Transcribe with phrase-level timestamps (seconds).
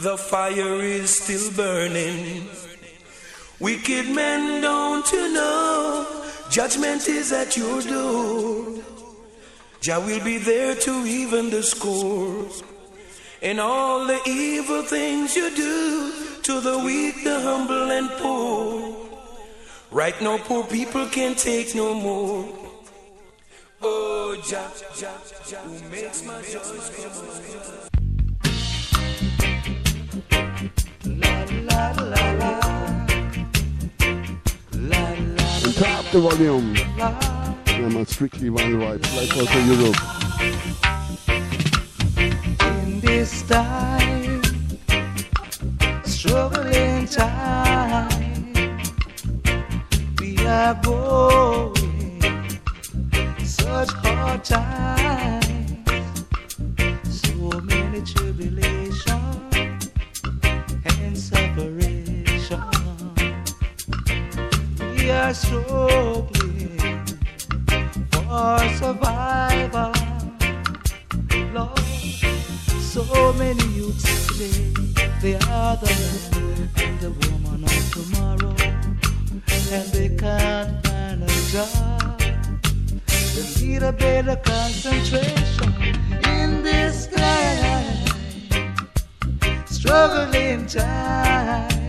[0.00, 2.48] the fire is still burning.
[3.58, 6.06] Wicked men, don't you know?
[6.48, 8.82] Judgment is at your door.
[9.82, 12.46] Jah will be there to even the score.
[13.42, 16.12] And all the evil things you do
[16.44, 18.96] to the weak, the humble, and poor.
[19.90, 22.48] Right now, poor people can't take no more.
[23.82, 27.89] Oh, Jah, Jah, Jah, who makes my joys
[35.62, 36.74] And top the volume.
[36.96, 39.02] Yeah, man, strictly worldwide.
[39.14, 39.96] Like also Europe.
[42.62, 44.42] In this time,
[46.04, 48.08] struggling time,
[50.20, 51.74] we are going
[53.44, 55.49] such hard times,
[65.10, 66.78] We are struggling
[68.12, 69.92] for survival.
[71.52, 71.78] Lord,
[72.78, 74.70] so many youths today,
[75.20, 75.90] they are the
[76.30, 78.54] man and the woman of tomorrow,
[79.72, 82.20] and they can't find a job.
[83.34, 85.74] They need a better concentration
[86.24, 88.06] in this time,
[89.66, 91.79] struggling time.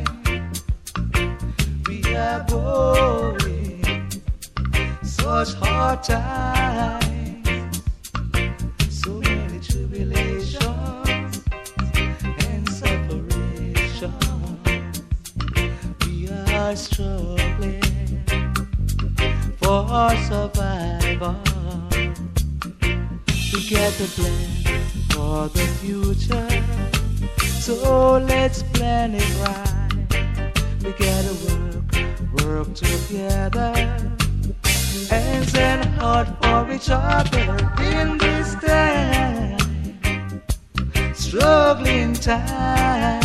[2.48, 4.12] Going
[5.04, 7.82] such hard times,
[8.90, 11.34] so many tribulations
[12.48, 14.14] and separation.
[16.06, 16.16] We
[16.54, 17.82] are struggling
[19.62, 21.36] for survival.
[23.54, 24.50] We get a plan
[25.12, 26.50] for the future,
[27.60, 27.76] so
[28.18, 29.78] let's plan it right.
[30.84, 31.61] We gotta work,
[32.46, 33.74] work together
[35.12, 39.58] and stand hard for each other in this time,
[41.14, 43.21] struggling time.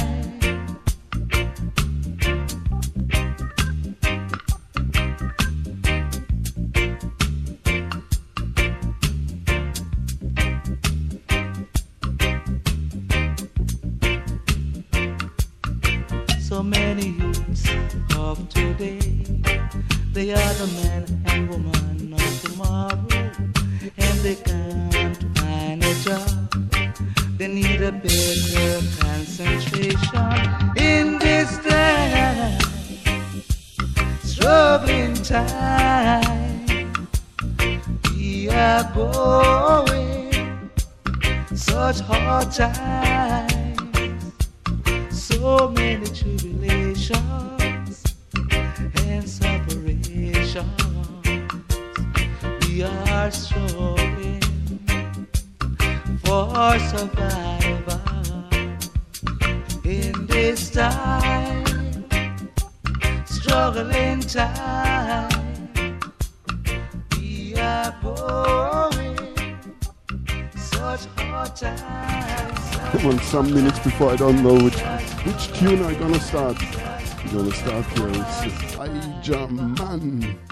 [74.08, 74.80] I don't know which
[75.24, 76.56] which tune I'm gonna start.
[76.62, 78.08] I'm gonna start here.
[78.08, 80.45] It's Aija Man.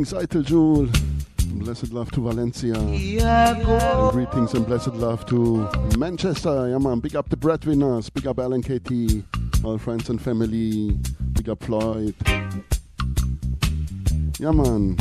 [0.00, 0.88] Greetings, Eitel Jewel.
[1.62, 2.74] Blessed love to Valencia.
[2.74, 5.68] And greetings and blessed love to
[5.98, 6.70] Manchester.
[6.70, 8.08] Yeah, man, big up the breadwinners.
[8.08, 9.24] Big up Alan KT,
[9.62, 10.92] all friends and family.
[11.32, 12.14] Big up Floyd.
[14.38, 14.96] Yeah, man.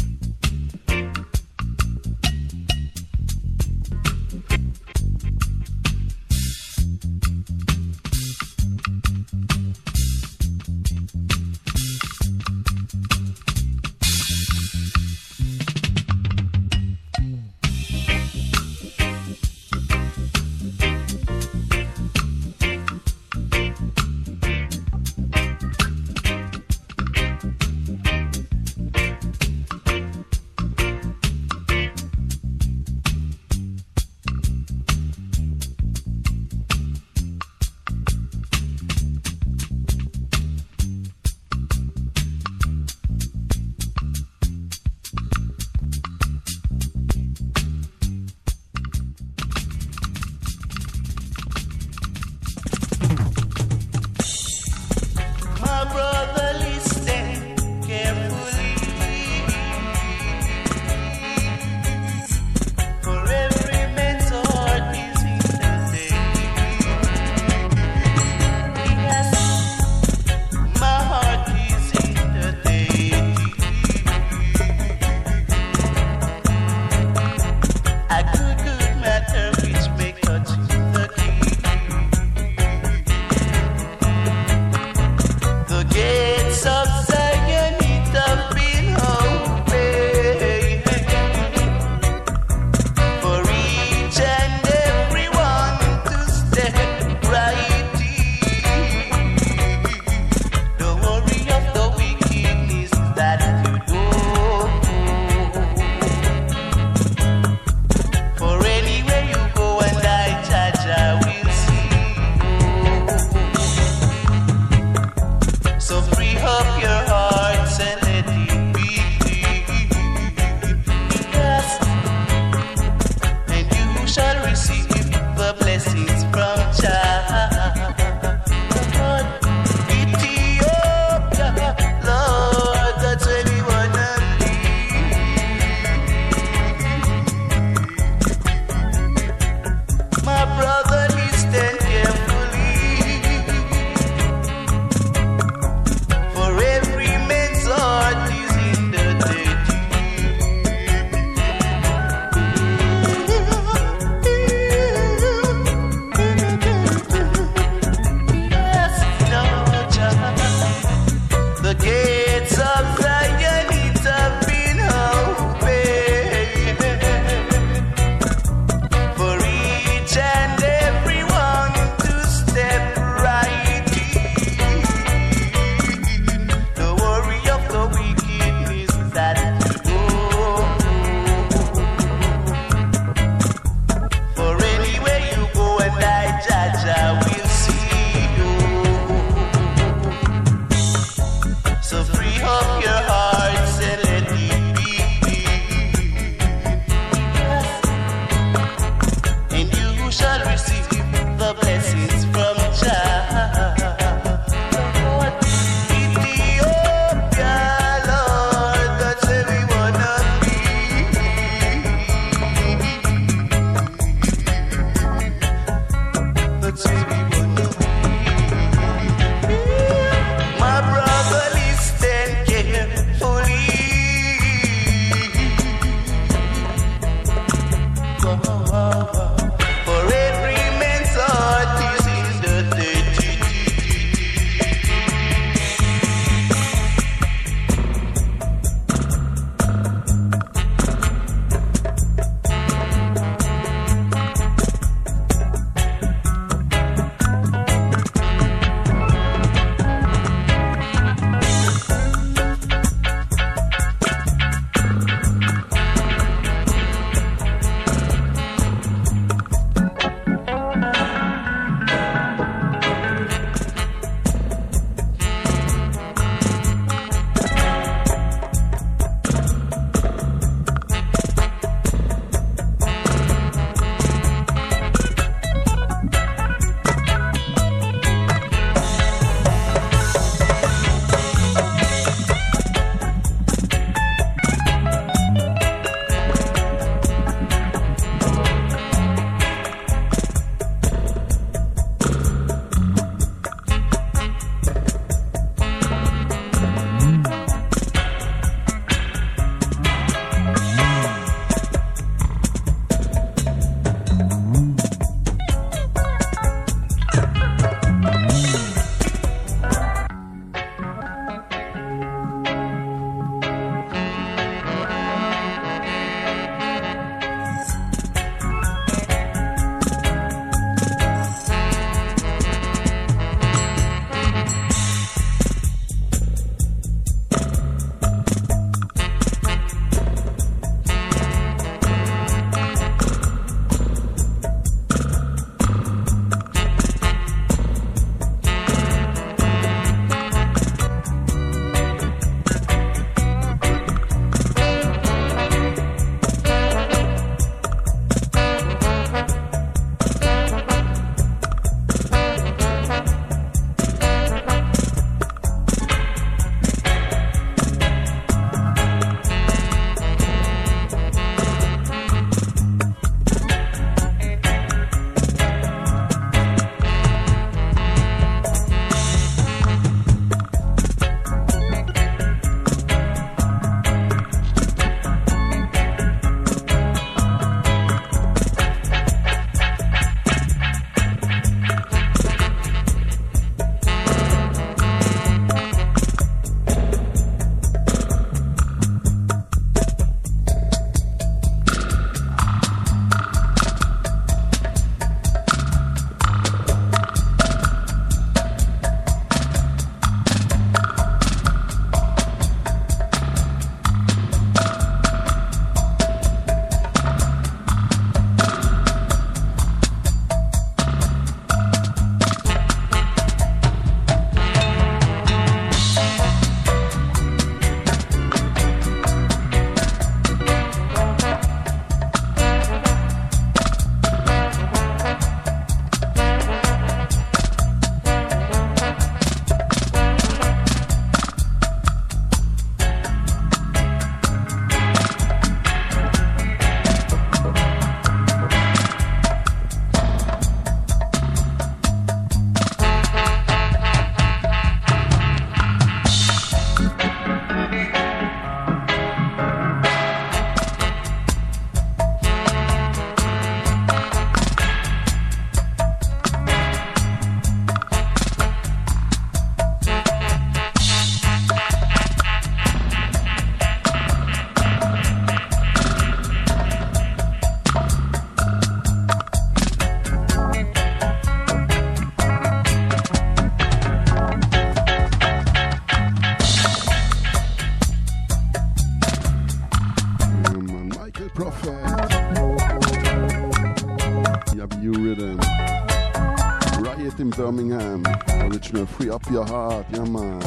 [488.70, 489.88] Original Free Up Your Heart.
[489.92, 490.44] Yeah, man.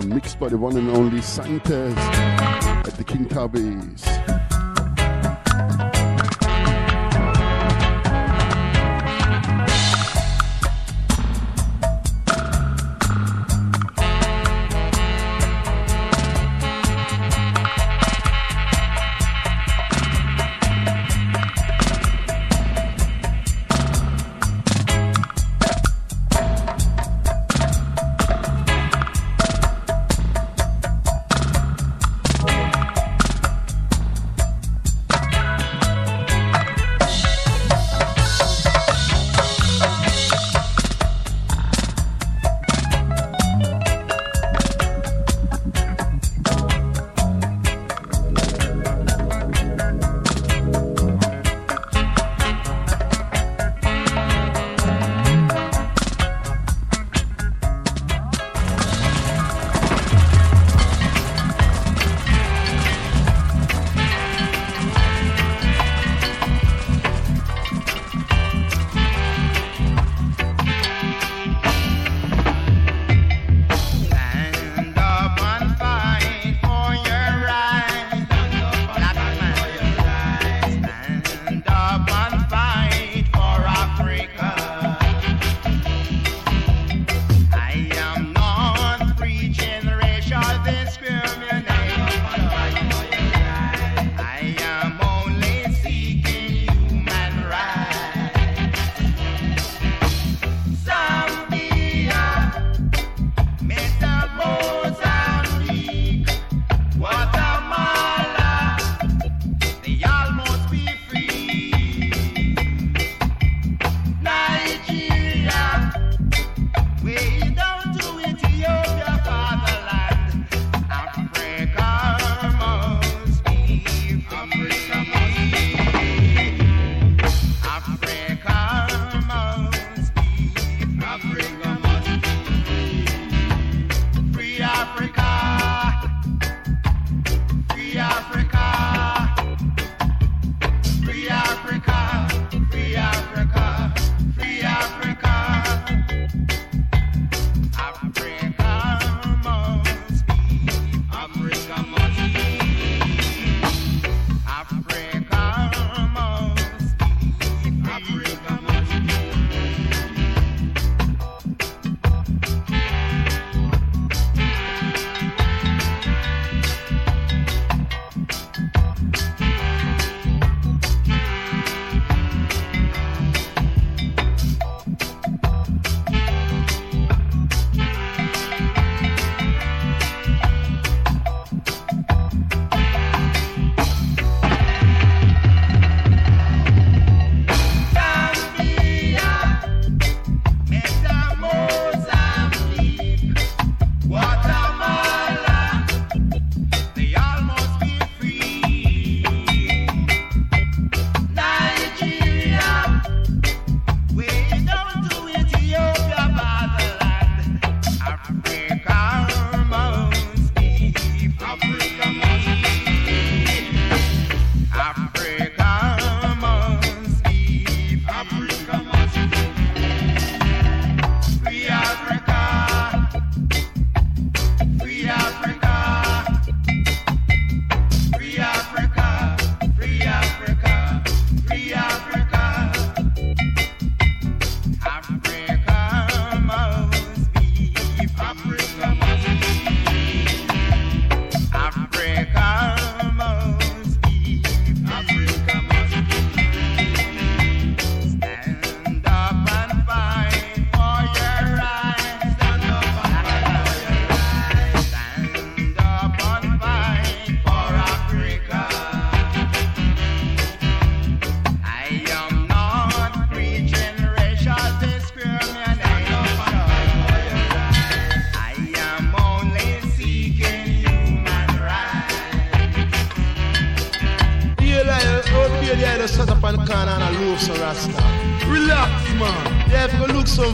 [0.00, 4.11] And mixed by the one and only scientist at the King Tubby's.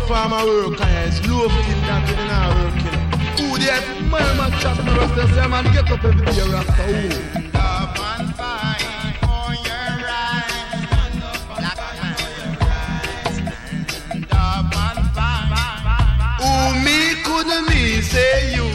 [0.09, 2.97] Farmer work and it's low in that in our working.
[3.37, 3.69] Who the
[4.39, 4.79] man chat
[5.51, 7.09] man get up every day rasta who?
[16.41, 16.53] Who
[16.85, 18.69] me could me say you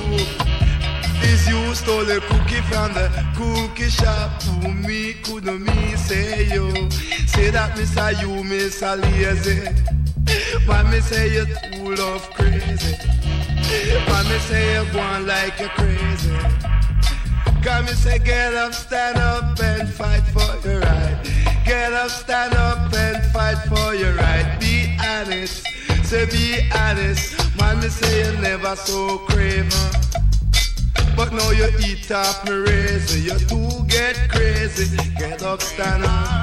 [1.29, 4.43] is you stole a cookie from the cookie shop.
[4.43, 6.91] Who me could me say you
[7.25, 8.43] say that say you
[8.83, 9.92] a lazy.
[10.65, 12.95] Why me say you're too of crazy?
[14.07, 16.31] Why me say you're going like you're crazy?
[17.63, 21.17] Come me say get up, stand up and fight for your right.
[21.65, 24.57] Get up, stand up and fight for your right.
[24.59, 25.65] Be honest,
[26.03, 27.37] say be honest.
[27.57, 29.69] Man, me say you never so craven.
[31.15, 33.19] But now you eat up me razor.
[33.19, 34.97] You too get crazy.
[35.17, 36.42] Get up, stand up.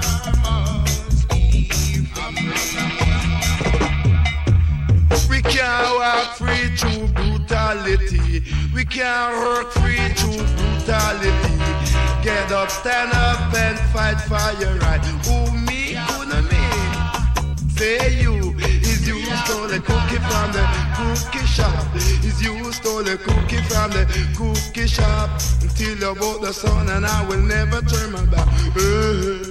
[7.70, 11.30] We can't work free through brutality.
[12.20, 14.98] Get up, stand up and fight for your right.
[15.26, 17.70] Who me, who no me?
[17.76, 21.94] Say you, is you stole a cookie from the cookie shop.
[21.94, 24.04] Is you stole a cookie from the
[24.36, 25.30] cookie shop.
[25.62, 28.48] Until you bought the sun and I will never turn my back.
[28.76, 29.49] Uh,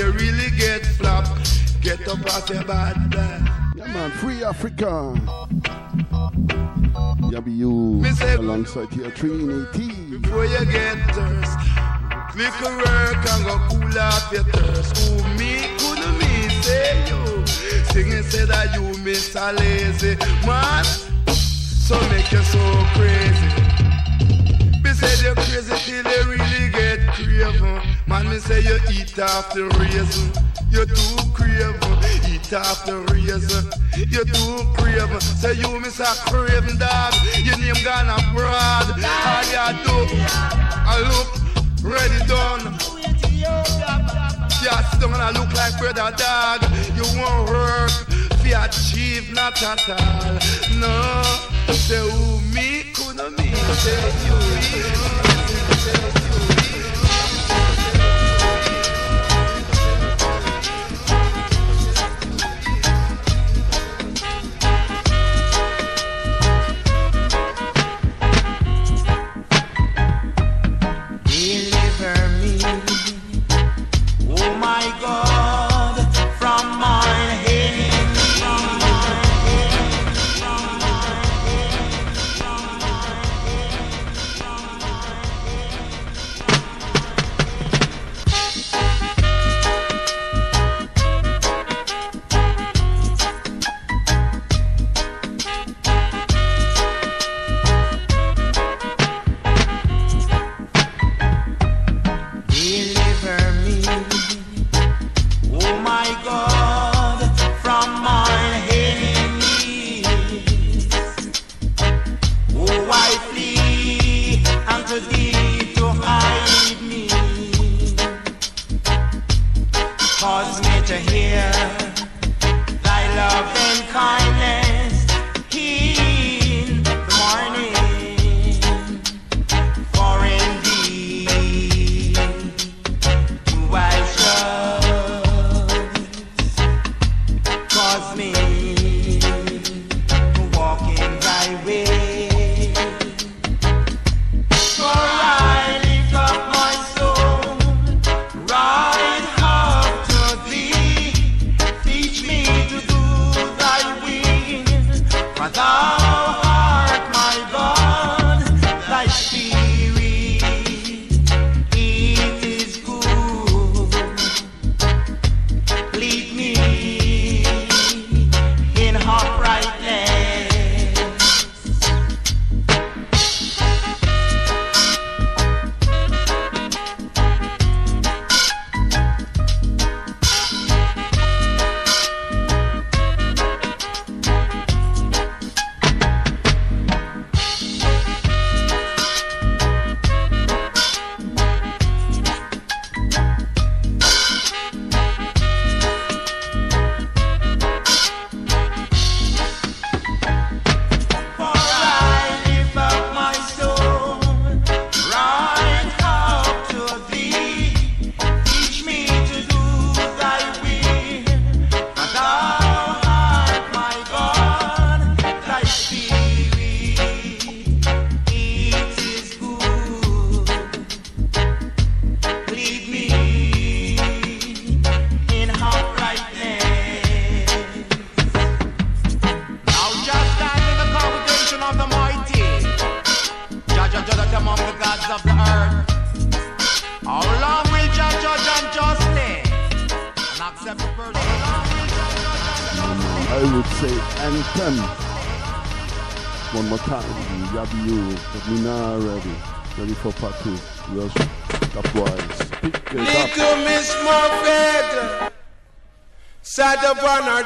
[0.00, 1.26] you really get flop.
[1.82, 2.96] Get up off your bad.
[3.76, 5.14] Yeah, man, free Africa.
[7.30, 8.00] Yabby You
[8.38, 10.16] alongside here, Trinity.
[10.16, 11.58] Before you get thirst,
[12.34, 14.96] little work and go cool off your thirst.
[14.96, 17.46] Who me, could me say you?
[17.92, 20.84] Singing say that you miss a lazy man.
[21.86, 22.62] So make you so
[22.96, 23.50] crazy.
[24.82, 27.99] Me say you crazy till you really get craven.
[28.10, 30.32] Man, me say you eat after raisin.
[30.68, 31.78] You too craven.
[32.28, 33.70] Eat after raisin.
[33.96, 35.20] You too craven.
[35.20, 37.14] Say you miss a craven dog.
[37.38, 38.90] Your name gone abroad.
[38.98, 39.94] All you do,
[40.90, 41.30] I look
[41.84, 42.74] ready done.
[44.60, 46.62] Yeah, sit I look like brother dog.
[46.96, 47.92] You won't work
[48.42, 50.34] fi achieve not at all.
[50.80, 51.22] No,
[51.72, 54.90] say who me could me say you.
[55.46, 56.59] Deliver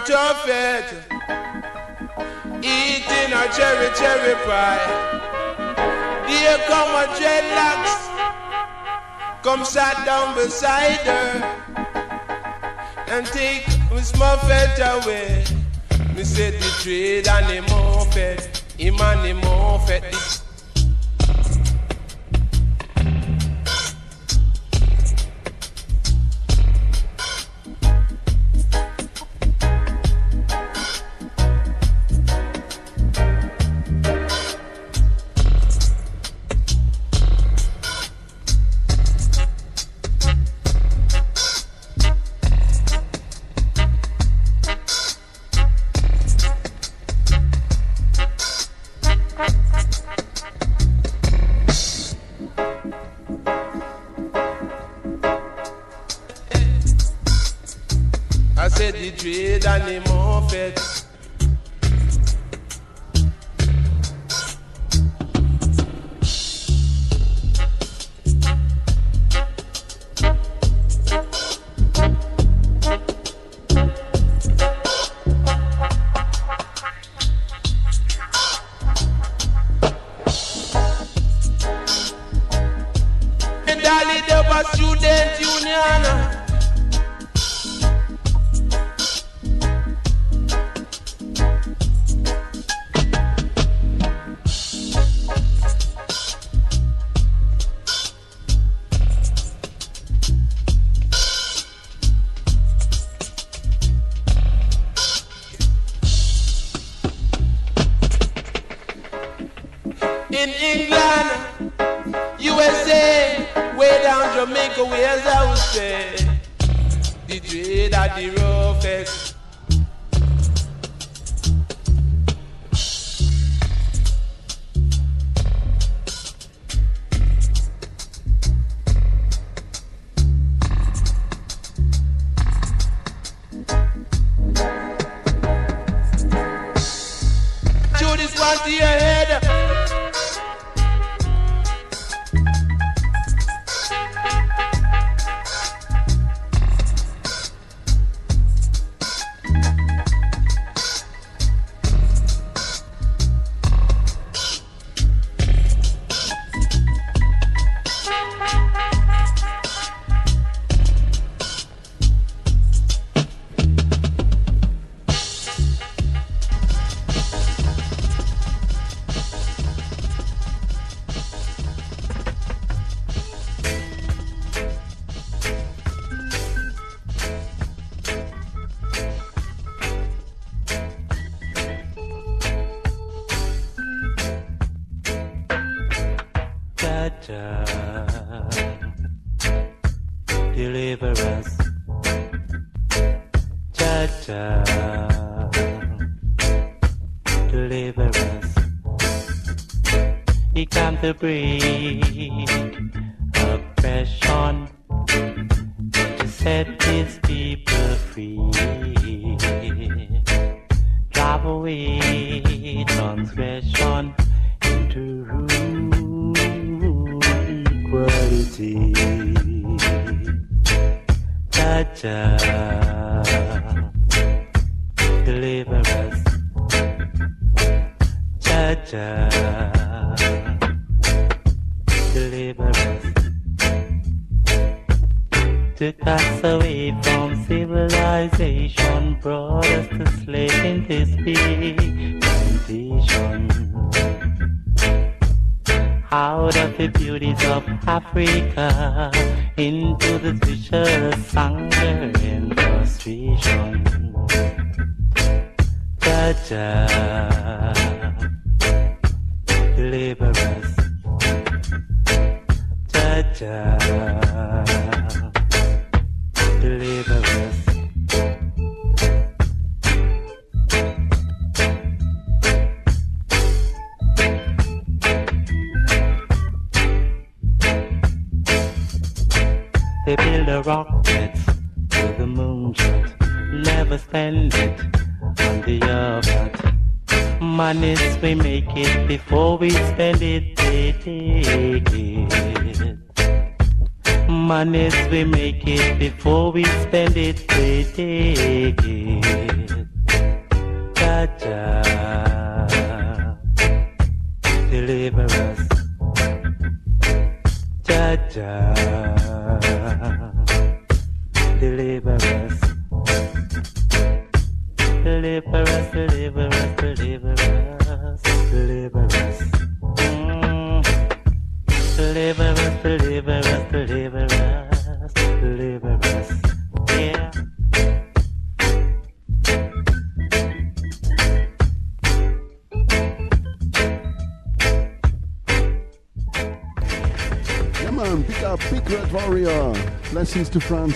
[0.05, 0.85] tuffet,
[2.63, 4.85] eating a cherry cherry pie.
[6.29, 7.95] Here come a dreadlocks,
[9.43, 11.33] come sat down beside her
[13.09, 15.45] and take Miss Muffet away.
[16.15, 20.44] Me said the trade and the Muffet, him and the Muffet.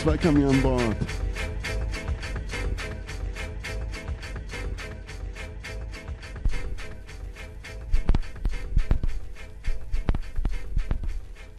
[0.09, 0.97] vai caminhando embora.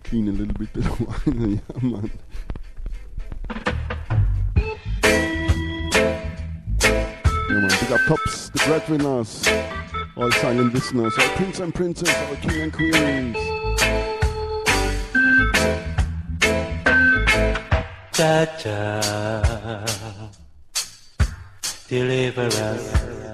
[0.04, 2.12] Clean a little bit of wine, yeah, man.
[7.50, 7.70] Yeah, man.
[7.80, 9.48] Big up tops, the breadwinners,
[10.18, 13.69] all silent listeners, all prince and princess, all king and queens.
[18.20, 19.02] cha cha
[21.88, 23.29] deliver us.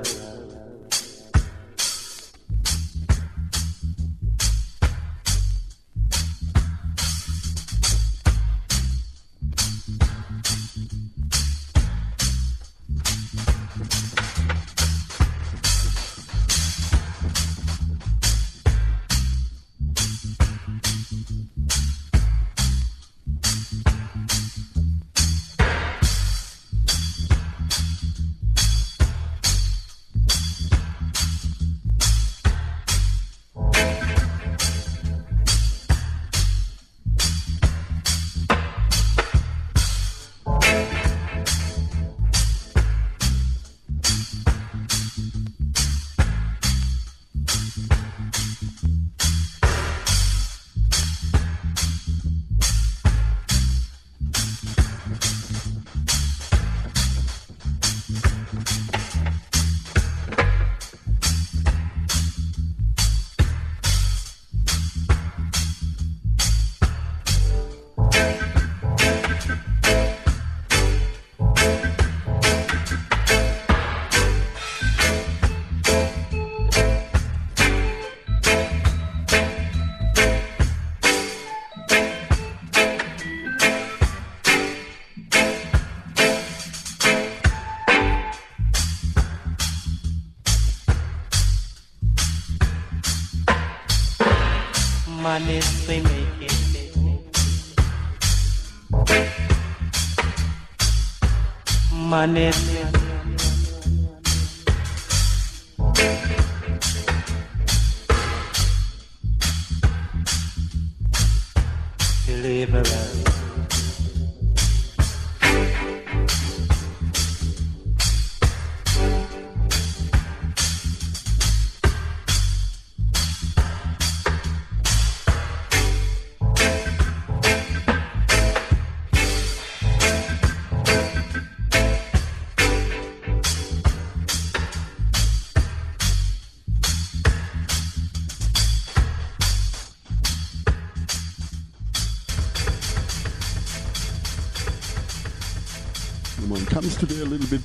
[147.37, 147.64] little bit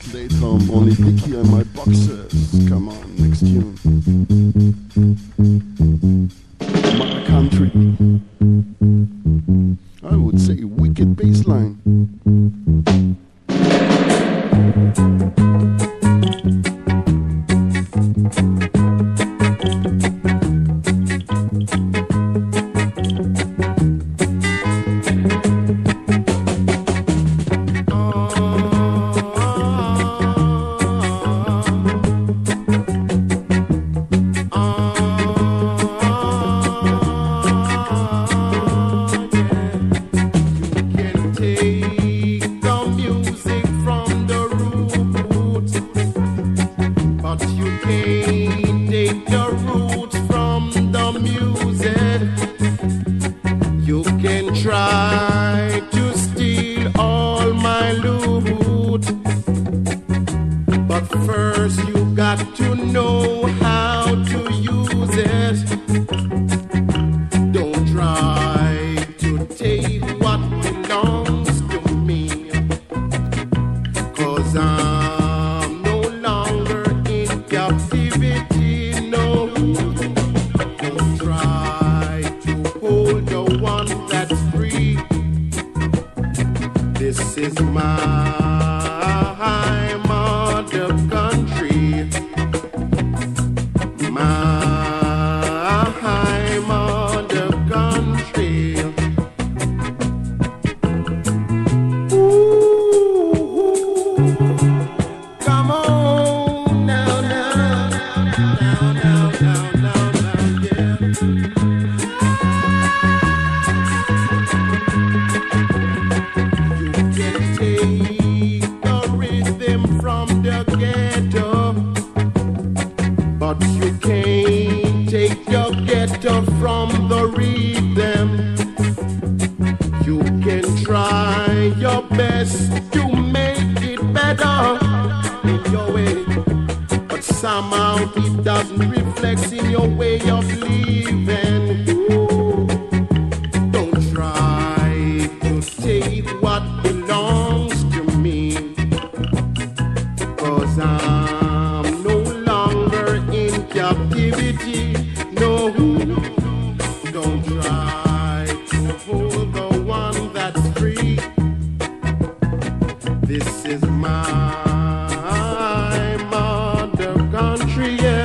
[167.81, 168.20] country, yeah.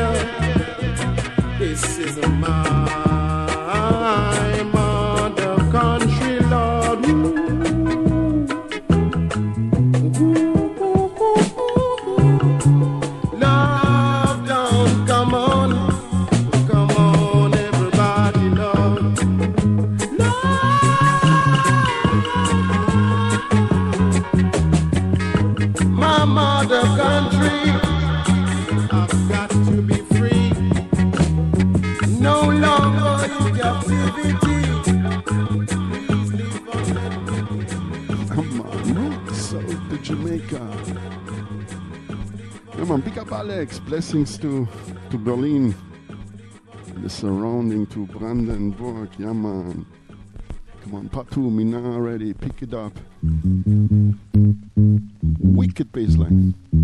[43.95, 44.67] Blessings to,
[45.09, 45.73] to Berlin,
[47.01, 49.07] the surrounding to Brandenburg.
[49.17, 49.27] Yeah.
[49.29, 49.85] Come
[50.91, 52.33] on, part two, me now ready.
[52.33, 52.91] Pick it up.
[53.25, 54.11] Mm-hmm.
[55.39, 56.53] Wicked bassline.
[56.73, 56.74] all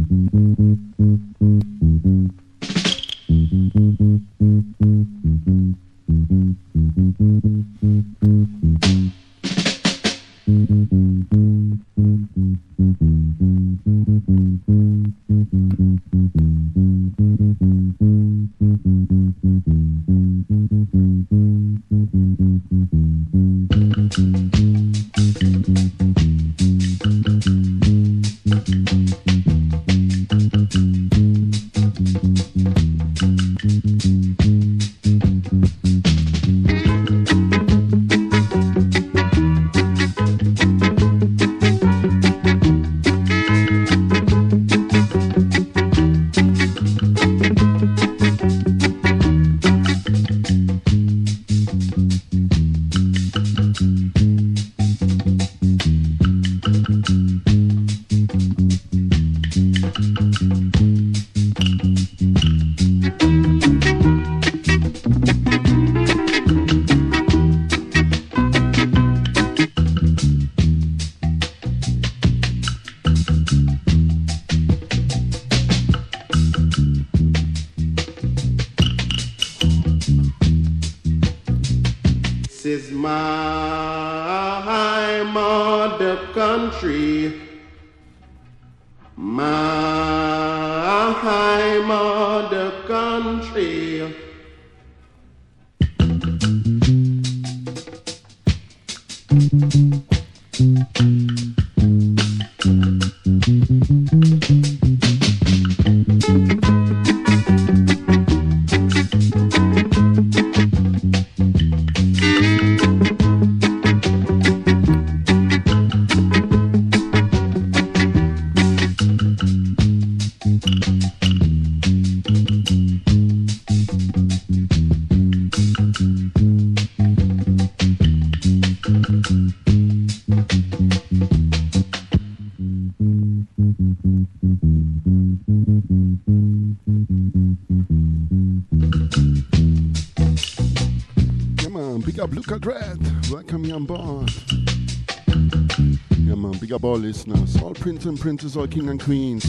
[147.82, 149.44] princes and princesses, all kings and queens,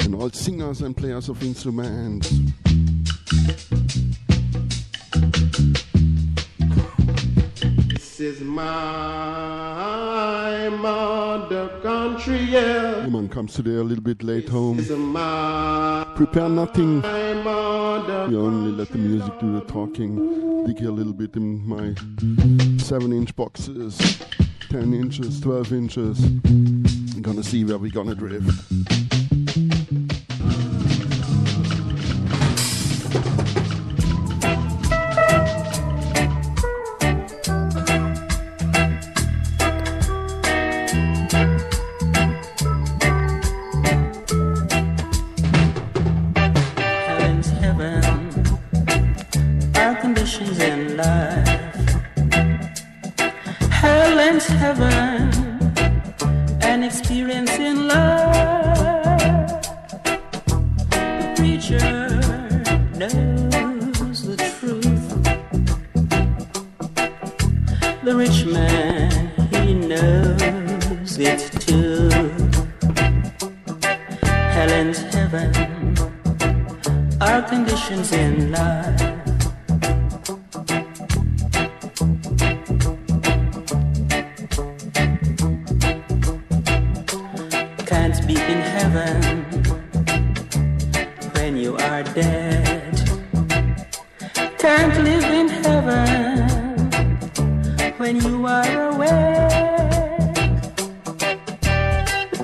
[0.00, 2.28] and all singers and players of instruments.
[7.88, 8.68] This is my
[10.70, 12.08] mother country.
[12.28, 13.02] Austria.
[13.04, 14.78] The man comes today a little bit late home.
[16.16, 17.02] Prepare nothing.
[17.04, 20.66] You only let the music do the talking.
[20.66, 21.94] Dig a little bit in my
[22.78, 24.20] 7 inch boxes,
[24.70, 26.18] 10 inches, 12 inches.
[27.20, 29.07] Gonna see where we're gonna drift.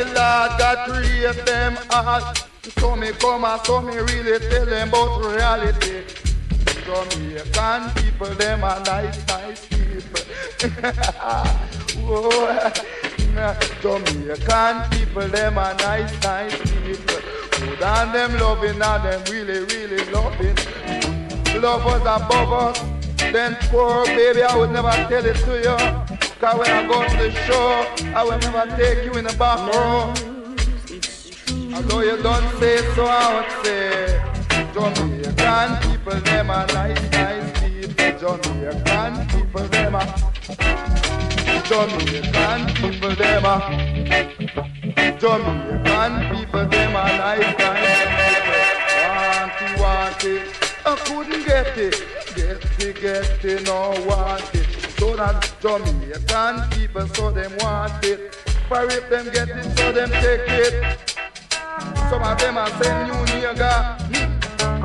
[0.00, 2.34] the Lord God created them all.
[2.78, 6.04] So me come and so me really tell them about reality.
[6.84, 10.22] Jamaican people, them are nice, nice people.
[12.00, 12.72] Whoa.
[13.82, 17.20] Jamaican people, them are nice, nice people.
[17.52, 20.56] Good and them loving, and them really, really loving.
[21.60, 22.80] Love us above us,
[23.18, 25.99] then poor baby, I would never tell it to you.
[26.40, 27.84] Cause when I go to the show,
[28.16, 30.08] I will never take you in the back row.
[31.76, 34.16] Although you don't say so, I would say,
[34.72, 37.92] Jamaican people, them are nice, nice people.
[38.18, 40.16] Jamaican people, them are.
[41.68, 43.60] Jamaican people, them are.
[45.20, 48.60] Jamaican people, them are nice, nice people.
[49.04, 50.42] Want it, want it.
[50.86, 51.96] I couldn't get it.
[52.34, 54.54] Get it, get it, no want
[55.20, 58.34] that Jamaican people, so them want it.
[58.68, 60.74] For if them get it, so them take it.
[62.08, 63.72] Some of them are saying new nigga.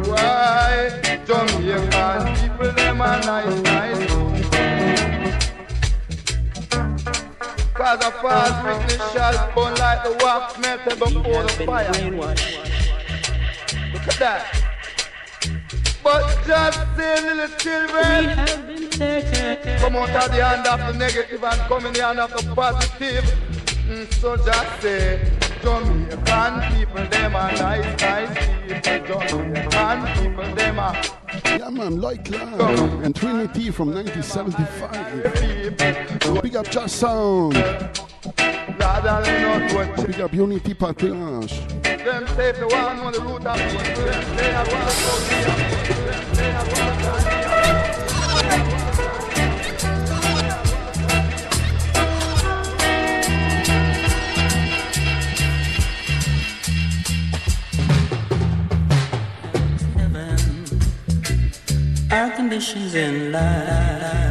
[0.09, 0.91] Why?
[1.25, 4.25] Jamaican people, them are nice, nice.
[7.87, 11.91] A false witness shall burn like the wax melted before the fire.
[13.93, 14.41] Look at that.
[16.03, 21.85] But just say little children Come out of the hand of the negative and come
[21.85, 23.25] in the hand of the positive
[23.89, 25.29] mm, So just say
[25.61, 28.29] Jamaican people, them are nice, nice
[28.67, 30.95] people Jamaican people, them are
[31.43, 32.61] yeah, man, Lloyd Clark
[33.03, 36.41] and Trinity from 1975.
[36.41, 37.53] Big up Just Sound.
[37.53, 37.63] Big
[40.21, 41.51] up Unity Partage.
[41.83, 43.59] Them save the one on the root of
[62.55, 64.24] conditions in life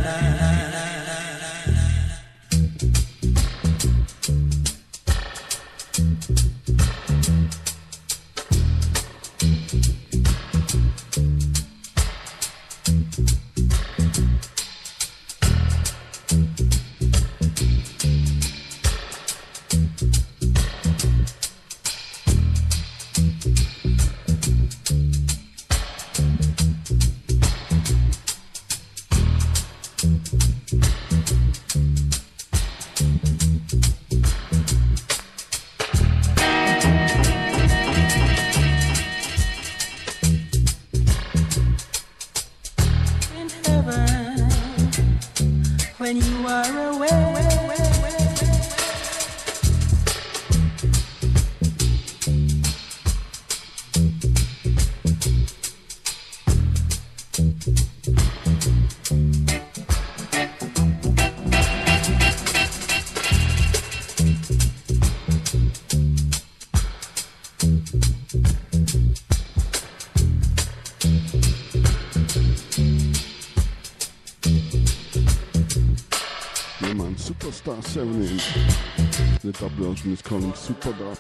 [79.95, 81.19] version is calling Super Dub.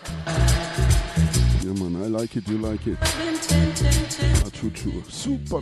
[1.62, 2.98] Yeah, man, I like it, you like it.
[3.00, 5.02] Ah, true, true.
[5.08, 5.60] Super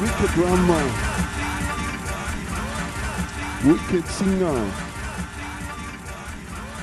[0.00, 0.78] Wicked Grandma,
[3.64, 4.72] wicked singer,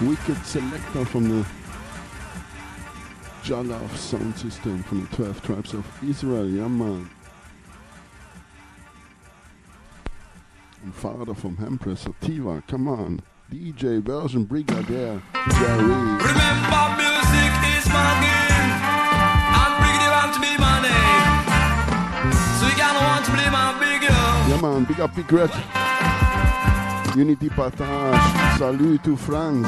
[0.02, 1.46] wicked selector from the
[3.44, 7.08] Jah Love sound system from the 12 tribes of Israel, Yaman.
[10.82, 13.22] And father from Empress Sativa, come on.
[13.52, 15.84] DJ version Brigadier Jerry.
[15.84, 18.53] Remember music is my game.
[24.64, 24.86] man.
[24.86, 25.52] Big up, big red.
[27.18, 28.58] Unity Partage.
[28.58, 29.68] Salut to France.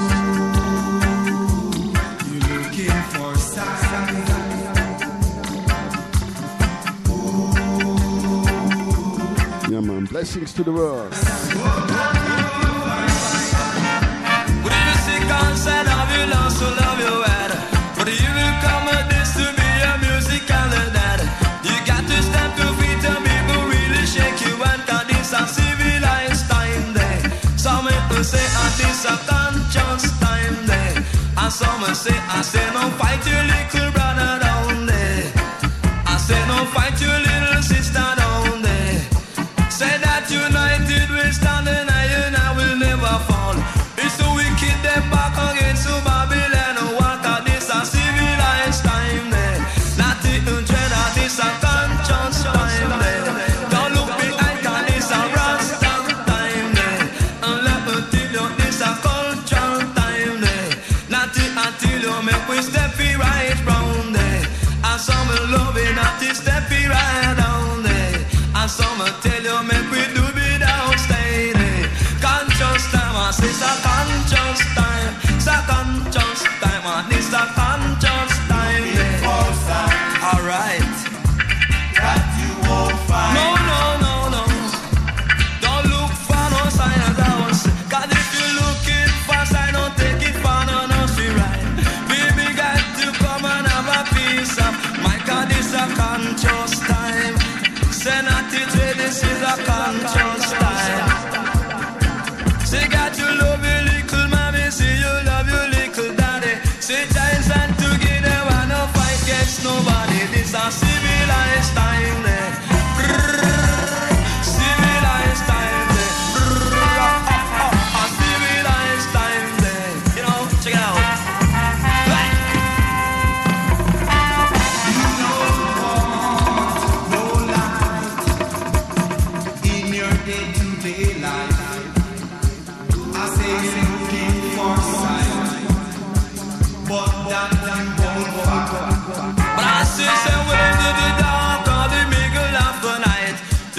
[9.69, 10.05] Yeah, man.
[10.05, 11.11] Blessings to the world.
[14.63, 14.71] Would
[15.91, 17.44] love you, love, so love you, well.
[29.05, 31.05] a conscious time there.
[31.37, 33.74] And some say, I say, no fight your liquor.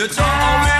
[0.08, 0.75] It's always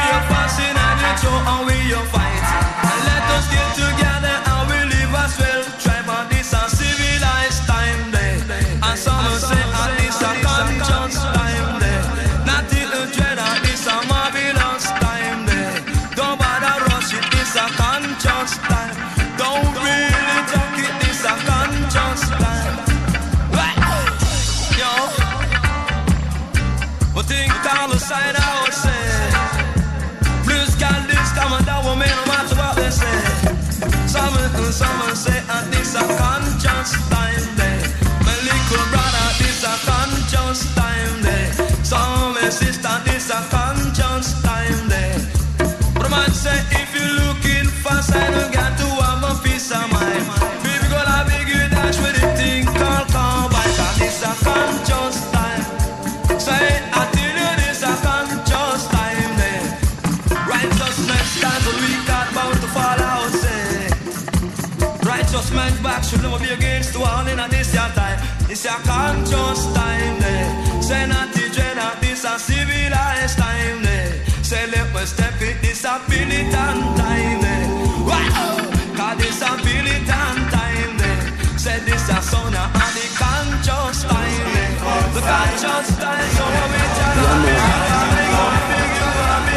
[75.07, 77.45] step with disability and time.
[77.45, 77.67] Eh.
[78.09, 78.59] Wow,
[78.99, 81.01] a disability and time.
[81.01, 81.57] Eh.
[81.57, 84.47] Said this a son and the conscious time.
[84.57, 84.75] Eh.
[85.15, 87.19] The conscious time, so we tell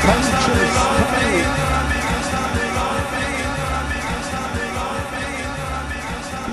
[0.06, 1.70] Conscious time.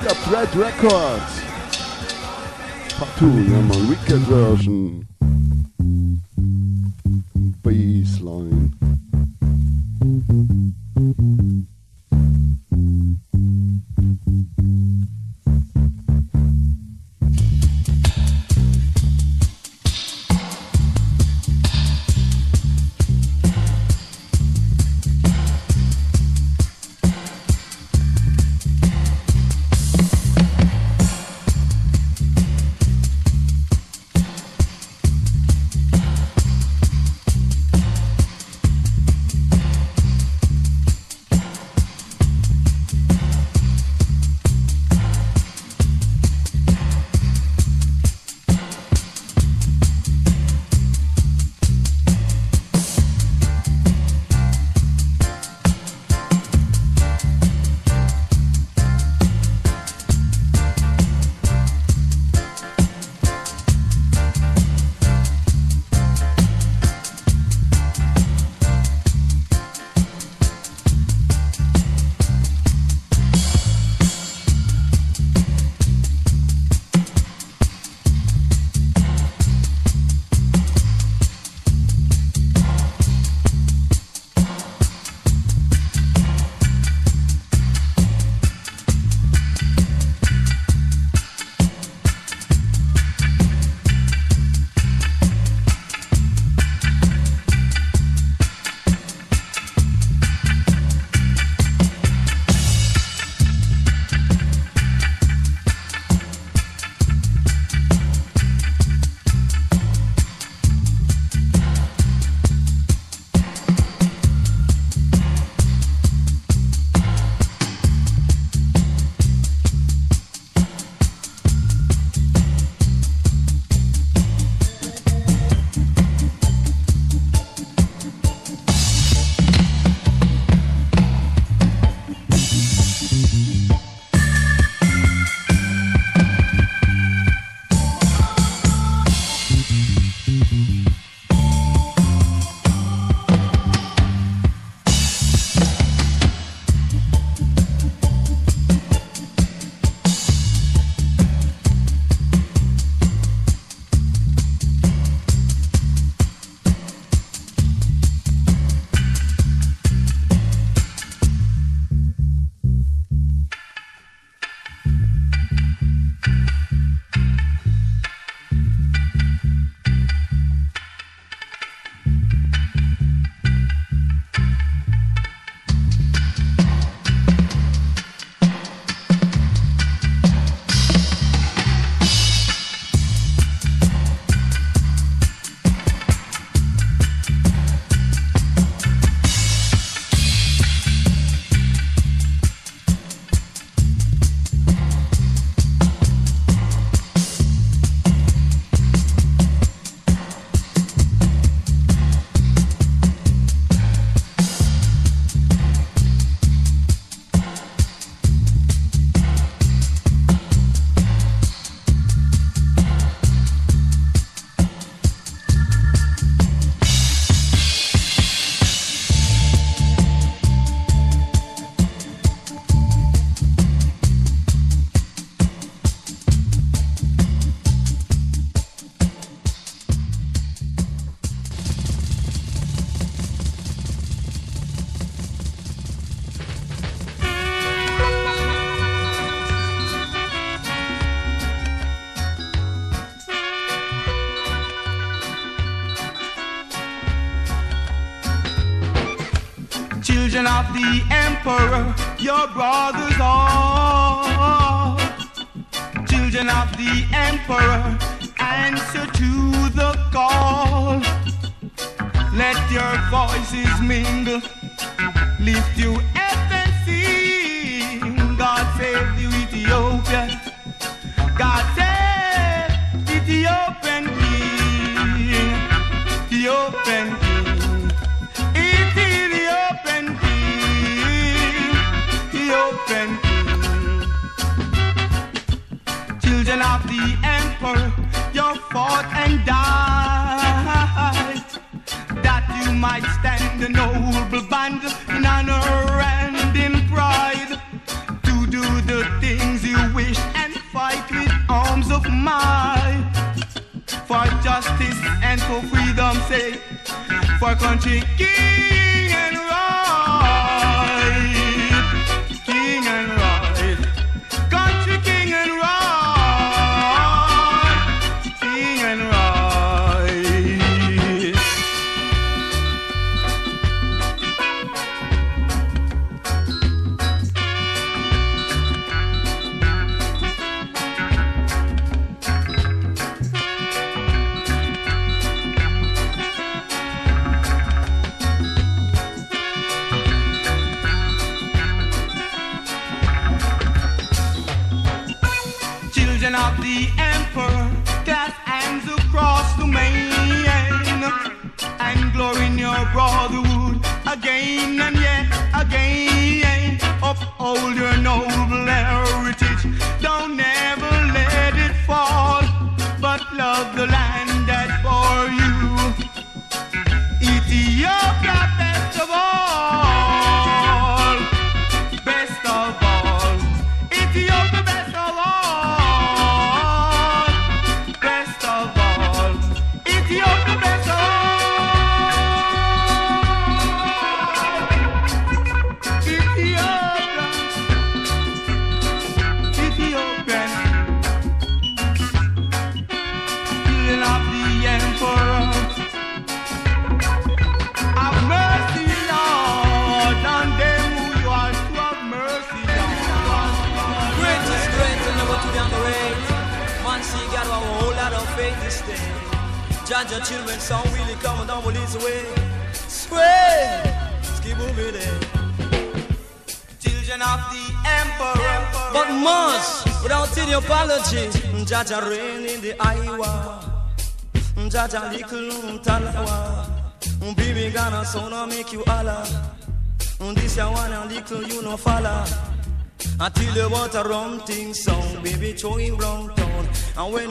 [0.07, 1.43] up Red Records.
[2.97, 5.07] Part 2, man, wicked version.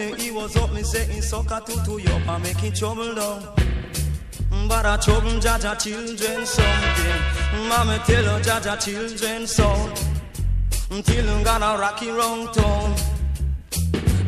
[0.06, 3.42] And when he was up, me saying soccer to to you, I'm making trouble down.
[4.68, 7.68] But I trouble Jah Jah children something.
[7.68, 10.08] Mama tell her Jah Jah children something.
[10.92, 12.96] Until I'm gonna rock it round town.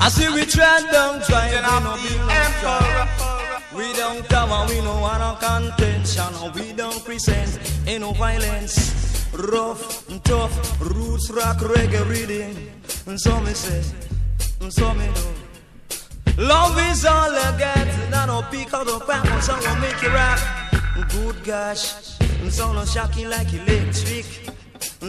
[0.02, 2.28] I see we tread down drive, we no build
[2.64, 3.78] no.
[3.78, 6.54] We don't cover, we no want no contention.
[6.56, 9.30] We don't present ain't no violence.
[9.32, 12.72] Rough and tough, roots rock reggae reading.
[13.06, 13.84] And so me say,
[14.60, 15.37] and so me do.
[16.38, 20.10] Love is all I get, I don't pick out the back on someone make you
[20.10, 20.40] rap.
[21.10, 21.94] Good gosh,
[22.50, 24.26] so no shocking like electric.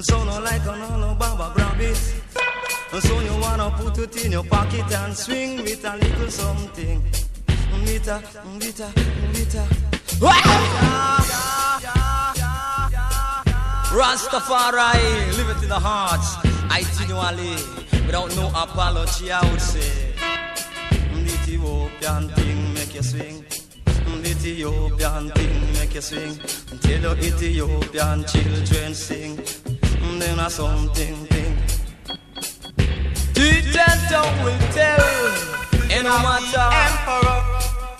[0.00, 1.96] So no like an Ali Baba grab it.
[3.02, 7.02] So you wanna put it in your pocket and swing with a little something.
[7.84, 8.22] Mita,
[8.58, 8.90] mita,
[9.34, 9.66] mita.
[13.92, 16.36] Rastafari, live it in the hearts.
[16.72, 20.07] Itinerally, without no apology, I would say.
[22.00, 23.44] Ethiopian thing make you swing.
[24.22, 26.36] The Ethiopian thing make you swing.
[26.80, 29.36] Tell the Ethiopian children sing.
[29.36, 31.56] Mm, then a something thing.
[33.34, 35.02] Teacher will tell.
[35.90, 36.70] And no matter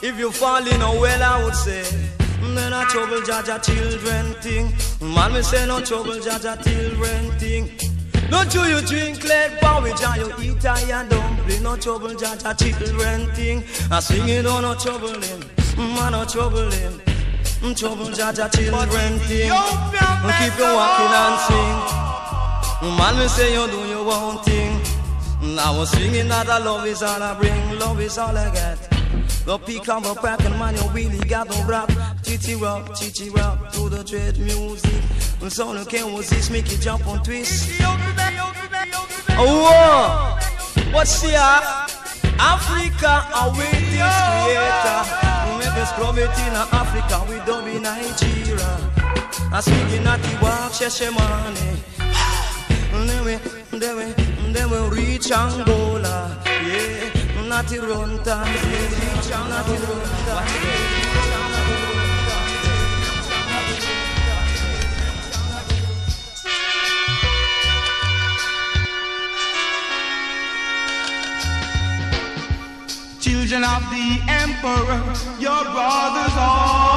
[0.07, 1.83] if you fall in a well, I would say.
[2.41, 4.73] Mm, then a trouble Jah Jah children thing.
[5.01, 7.88] Man, we say no trouble Jah Jah children thing.
[8.31, 11.63] Don't you you drink lead porridge and you eat iron dumpling.
[11.63, 13.65] No trouble Jah Jah children thing.
[13.91, 15.41] I sing it on no trouble him.
[15.77, 16.93] Mm, man, ah, no trouble him.
[17.63, 19.49] Mm, trouble Jah Jah children thing.
[19.49, 21.79] Keep you walking and sing.
[22.85, 24.99] Mm, man, we say you do your own thing.
[25.59, 28.98] I was singing that love is all I bring, love is all I get.
[29.45, 31.91] The peak of a pack and man, you really got no rap.
[32.23, 35.03] Titty rap, titty rap, to the dread music.
[35.41, 37.71] And so the can was this, make you jump on twist.
[39.41, 40.39] Oh,
[40.93, 41.39] what's here?
[42.41, 45.01] Africa await this creator.
[45.49, 48.79] We make club it in Africa, we don't be Nigeria.
[49.51, 51.79] I speak in at the walk, Sheshemane.
[52.93, 53.25] Then
[53.73, 56.37] we, then we, then we reach Angola.
[56.45, 57.18] Yeah,
[57.49, 58.19] not run
[73.49, 76.88] children of the emperor, your brothers are.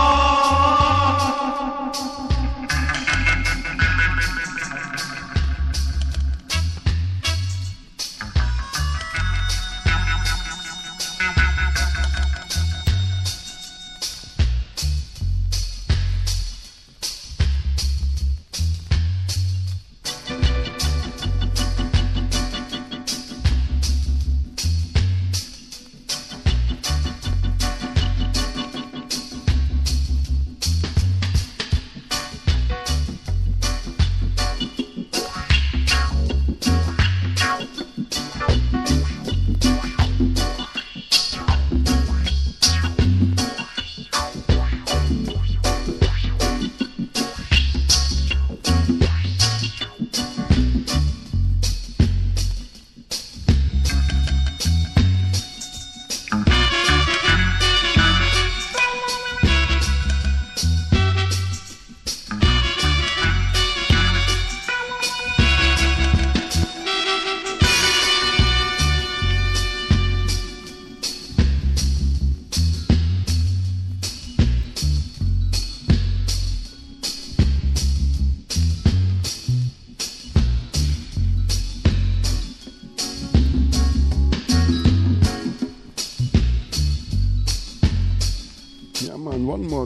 [89.71, 89.77] Uh,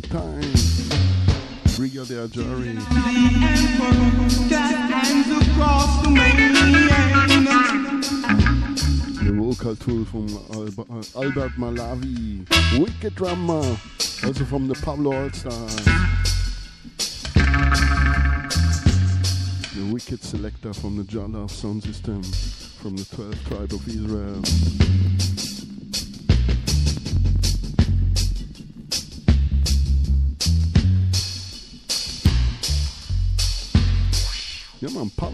[11.22, 12.46] Albert Malawi,
[12.80, 13.78] Wicked Drummer,
[14.26, 15.30] also from the Pablo All
[19.76, 25.55] The Wicked Selector from the Love Sound System, from the 12th Tribe of Israel.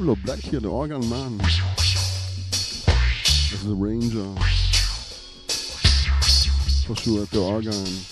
[0.02, 1.38] Pablo Black here, the organ man.
[1.38, 1.62] This
[3.54, 4.26] is a ranger
[6.88, 8.11] for sure at the organ.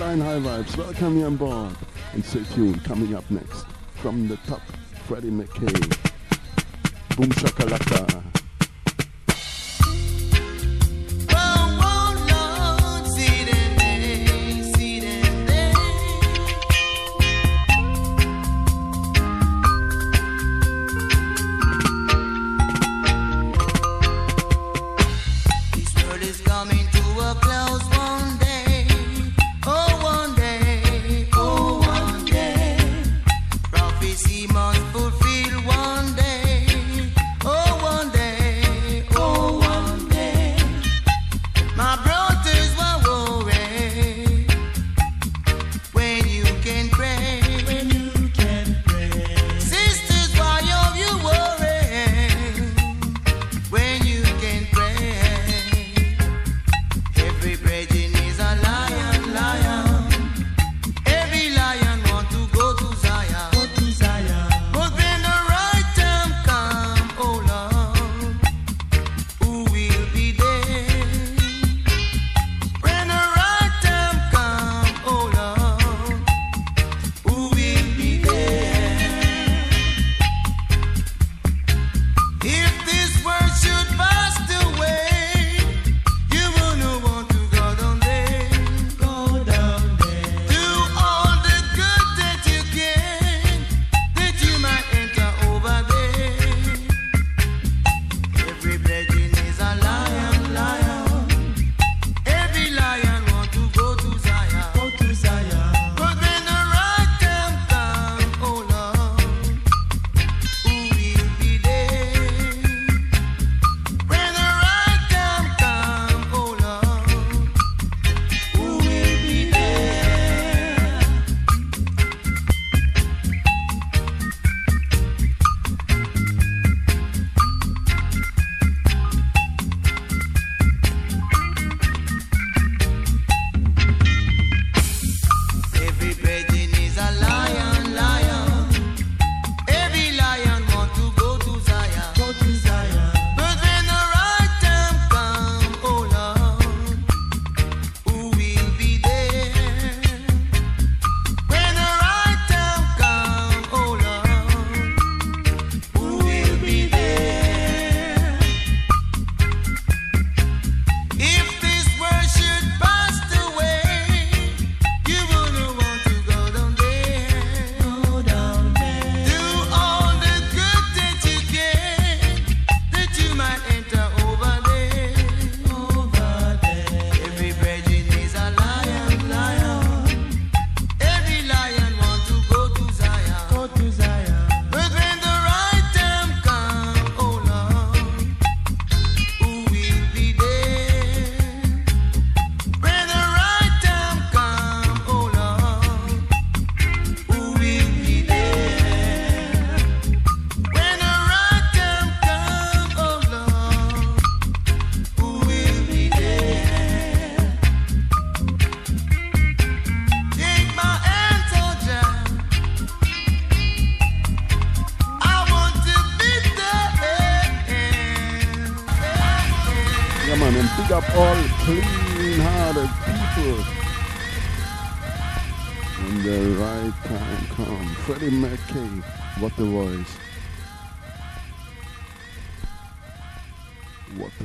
[0.00, 1.76] Line High Vibes, welcome you on board.
[2.14, 3.66] And stay tuned, coming up next,
[3.96, 4.62] from the top,
[5.06, 5.74] Freddie McKay.
[7.16, 8.09] Boom Shakalaka.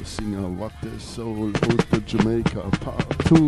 [0.05, 3.47] Singer, what the soul, Ode to Jamaica, part two.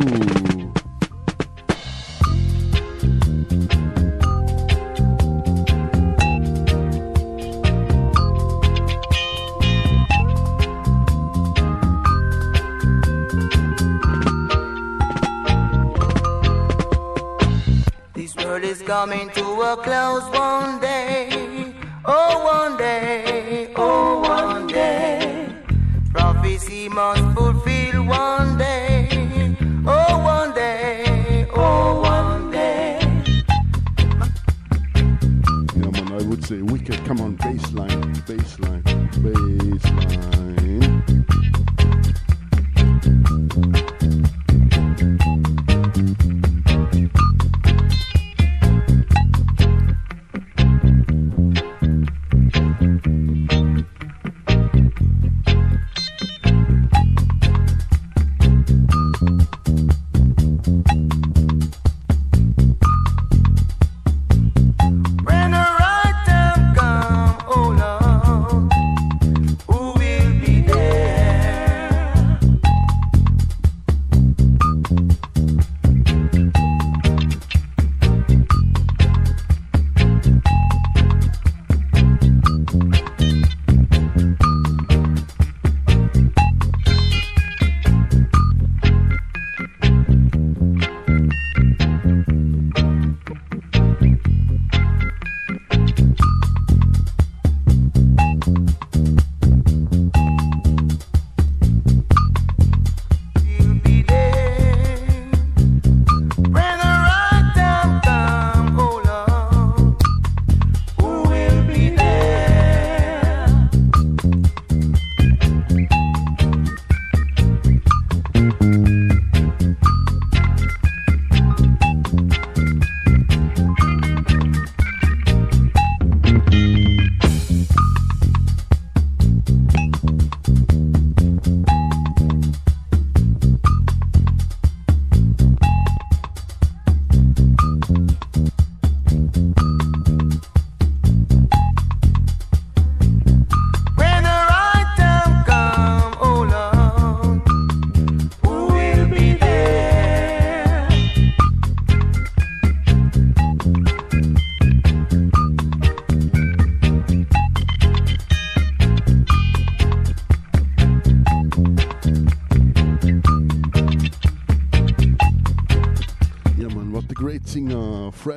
[18.14, 20.97] This world is coming to a close one day.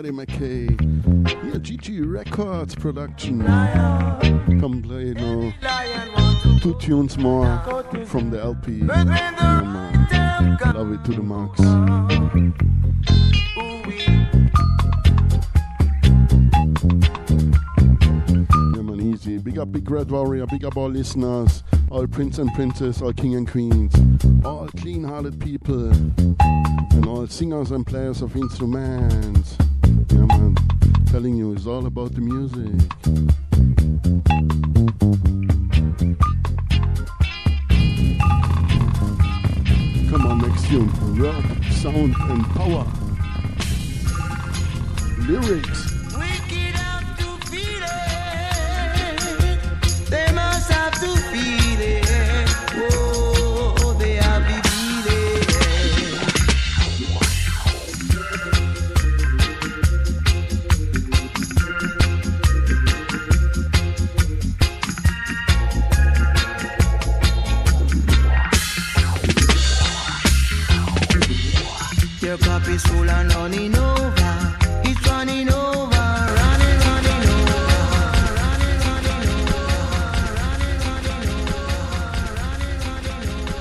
[0.01, 0.67] Freddie McKay.
[1.45, 3.45] Yeah, GG Records production.
[4.59, 5.53] Come play now.
[6.63, 7.45] Two tunes more
[8.07, 8.79] from the LP.
[8.79, 11.61] Yeah, Love it to the max.
[18.75, 19.37] Yeah, man, easy.
[19.37, 20.47] Big up Big Red Warrior.
[20.47, 21.63] Big up all listeners.
[21.91, 23.93] All prince and princess, all king and queens.
[24.47, 25.91] All clean-hearted people.
[25.91, 29.59] And all singers and players of instruments.
[30.33, 30.55] I'm
[31.07, 32.73] telling you, it's all about the music.
[40.11, 40.91] Come on, next tune.
[41.17, 42.87] Rock, sound, and power.
[45.29, 45.91] Lyrics.
[50.11, 52.00] They must have to feel it.
[72.83, 74.57] full and running over.
[74.85, 76.07] It's running over,
[76.39, 77.81] running, running over.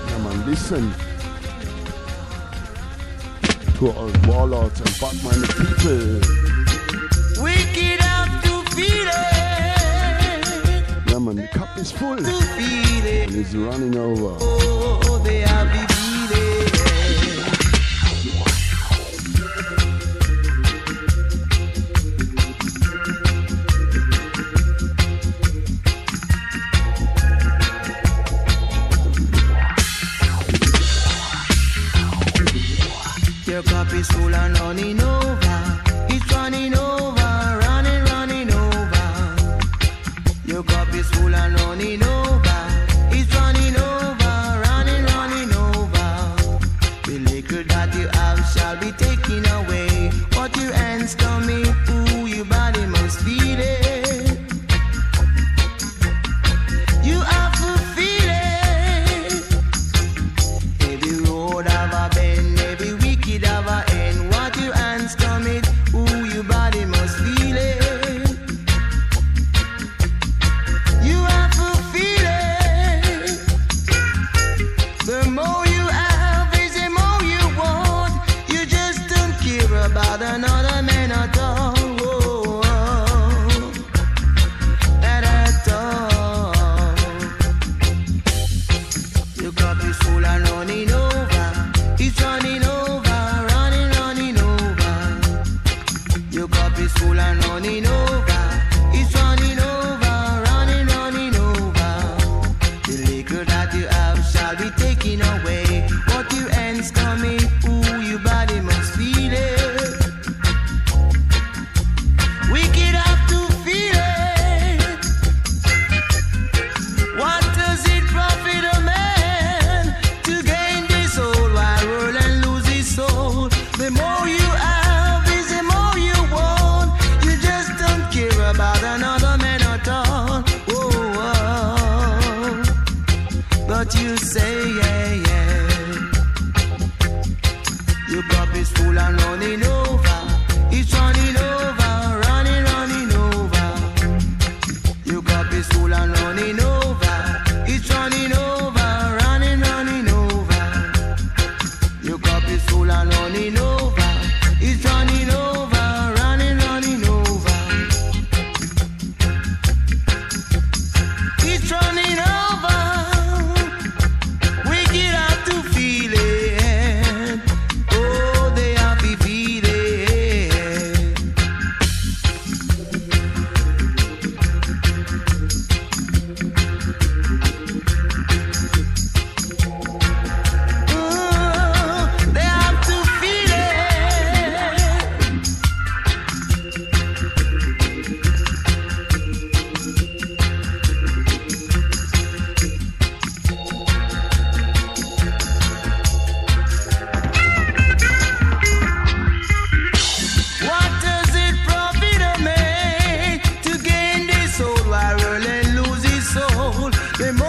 [0.08, 0.94] Yeah, man, listen
[3.78, 3.86] to
[5.26, 5.44] and
[5.80, 6.26] to it.
[11.08, 14.38] Yeah, man, the cup is full it's running over.
[14.42, 14.70] Oh,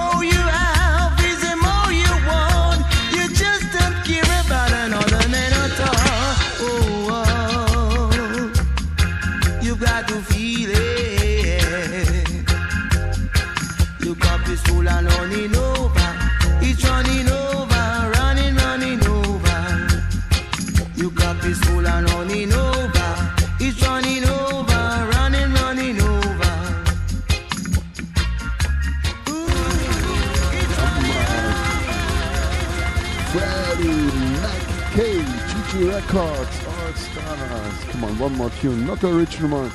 [0.02, 0.40] Oh, you
[38.20, 39.70] one more tune, not original,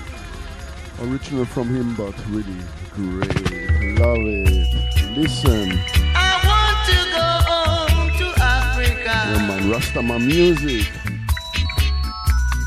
[1.01, 2.55] original from him, but really
[2.93, 3.97] great.
[3.97, 5.17] Love it.
[5.17, 5.79] Listen.
[6.13, 9.15] I want to go home to Africa.
[9.33, 10.85] Yeah, man, music.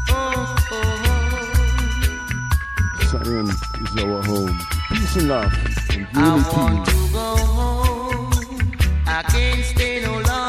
[0.09, 0.99] Oh, oh.
[3.05, 4.59] Zion is our home.
[4.89, 5.53] Peace and love
[5.91, 6.19] and unity.
[6.19, 6.21] I
[6.57, 8.33] want to go home.
[9.07, 10.48] I can't stay no longer.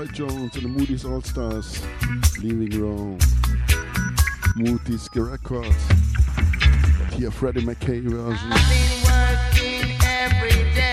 [0.00, 1.82] Lloyd Jones and the Mudie's All Stars,
[2.38, 3.18] Leaving Rome.
[4.56, 5.76] Mudie's Records.
[6.98, 8.50] But here, Freddie McKay version.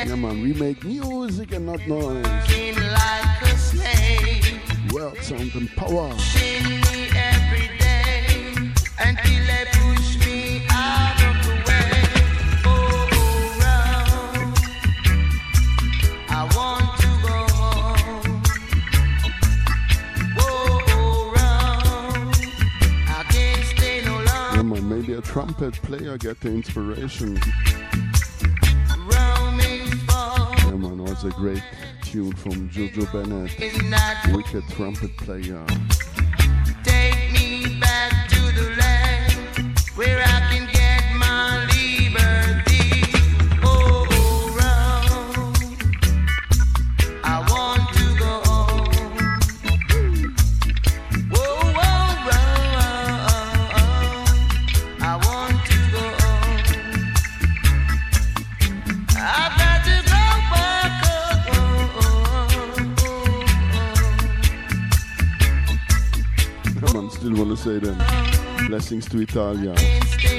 [0.09, 2.25] Yeah, man, we make music and not noise.
[2.25, 3.43] Like
[4.91, 6.13] World, sound, and power.
[25.67, 27.35] Trumpet player get the inspiration.
[30.55, 31.63] Yeah, man, was a great
[32.03, 33.51] tune from Jojo Bennett,
[34.33, 35.65] wicked trumpet player.
[68.97, 69.75] Blessings to Italia,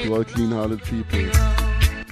[0.03, 1.29] to all clean-hearted people,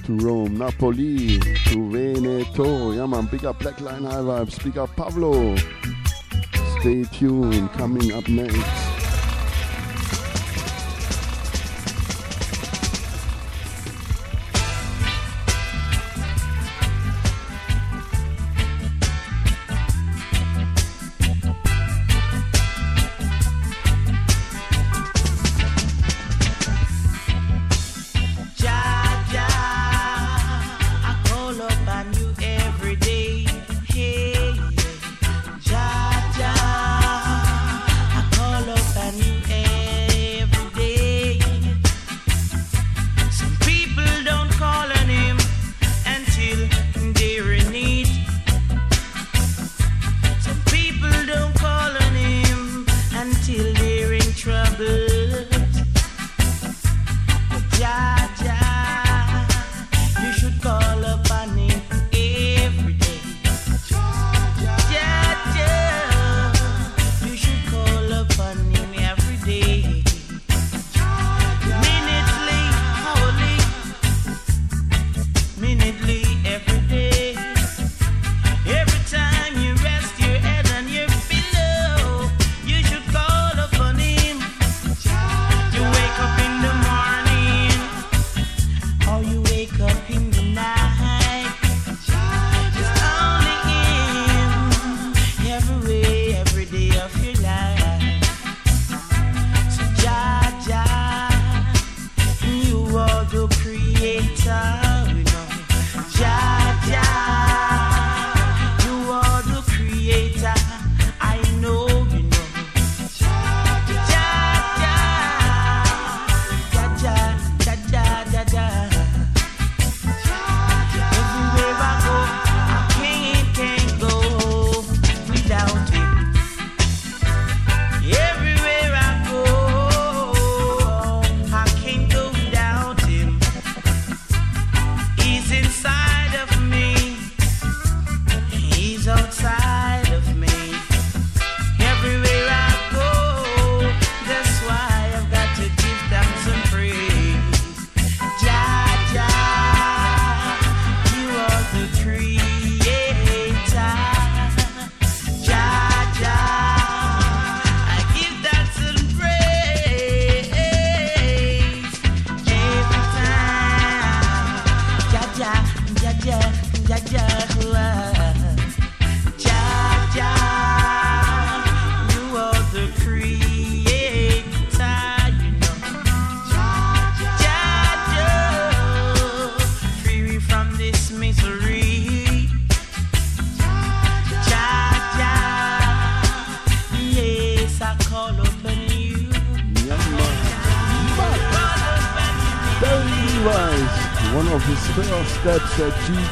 [0.04, 2.92] to Rome, Napoli, to Veneto.
[2.92, 5.56] Yeah man, big up Black Line High Vibes, big up Pablo.
[6.80, 8.77] Stay tuned, coming up next.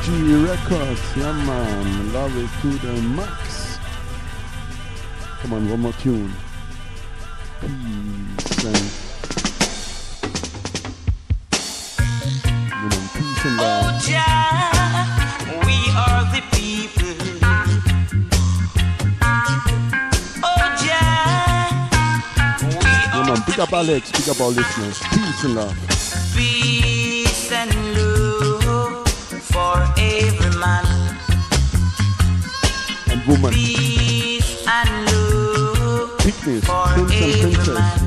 [0.08, 1.16] Energy Records.
[1.16, 2.12] Yeah, man.
[2.12, 3.78] Love it to the max.
[5.40, 6.32] Come on, one more tune.
[7.60, 8.76] Peace and,
[12.70, 13.84] you know, peace and love.
[13.84, 14.70] Oh, yeah,
[15.66, 17.16] we are the people.
[20.44, 21.66] Oh, yeah,
[22.62, 23.42] we yeah, man.
[23.42, 24.12] Pick up Alex.
[24.12, 24.98] Pick up our listeners.
[25.10, 25.76] Peace and love.
[33.47, 33.59] woman.
[33.59, 36.18] Peace and love.
[36.18, 36.40] Peace.
[36.40, 38.05] crimson princess.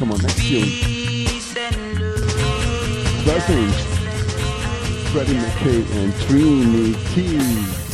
[0.00, 0.62] Come on, next tune.
[3.22, 3.74] Blessings.
[5.10, 7.89] Freddie McKay and Trini T.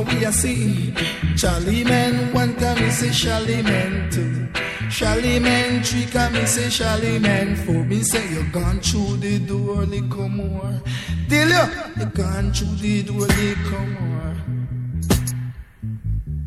[0.00, 0.94] way I say.
[1.36, 4.48] Charlie man, one time you say Charlie man two.
[4.90, 7.84] Charlie man three come me say Charlie man four.
[7.84, 10.82] Me say you gone through the door, little more.
[11.28, 14.36] Tell you, gone through the door, little more.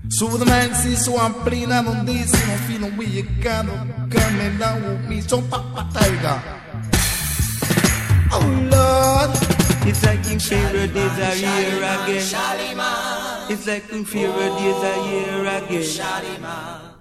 [0.09, 3.23] So the man says, so I'm playing out on this, and I'm feeling way you
[3.41, 3.75] gotta
[4.09, 5.21] coming down with me.
[5.21, 6.41] So Papa Tiger.
[8.31, 9.55] Oh Lord.
[9.87, 12.74] It's like in favorite days are here again.
[13.47, 16.95] It's like in favorite days are here again.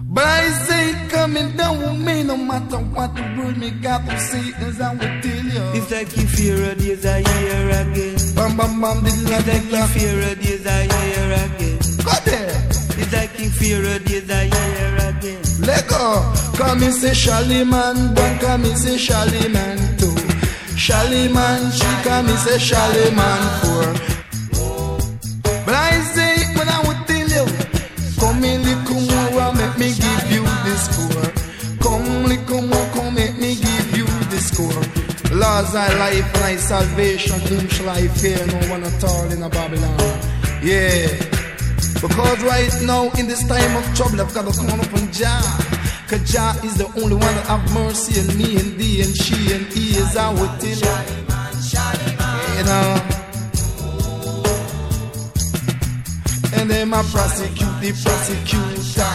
[0.00, 4.18] But I say coming down with me no matter what the world me got to
[4.18, 5.64] say I will tell you.
[5.76, 8.16] It's like in fear days are here again.
[8.34, 11.78] Bam bam bam dilla It's like in fear days are here again.
[12.04, 12.68] Go there.
[13.00, 15.42] It's like in fear days are here again.
[15.60, 16.32] Let go.
[16.56, 20.16] Come and say Shally man, one come and say Shally man two.
[20.76, 24.11] Shally man, she come and say Shally man four.
[36.40, 38.38] Life and salvation, whom shall I fear?
[38.46, 39.98] No one at all in a Babylon.
[40.62, 41.08] Yeah.
[42.00, 45.42] Because right now, in this time of trouble, I've got to call on up Jah.
[46.08, 49.54] Cause Jah is the only one that have mercy on me and thee and she
[49.54, 50.78] and he is our till.
[52.56, 53.22] You know.
[56.54, 59.12] And them a prosecute the prosecutor.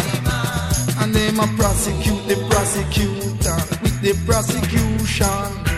[1.02, 5.77] And them a prosecute the prosecutor with the prosecution.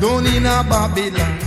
[0.00, 1.38] Down in a Babylon.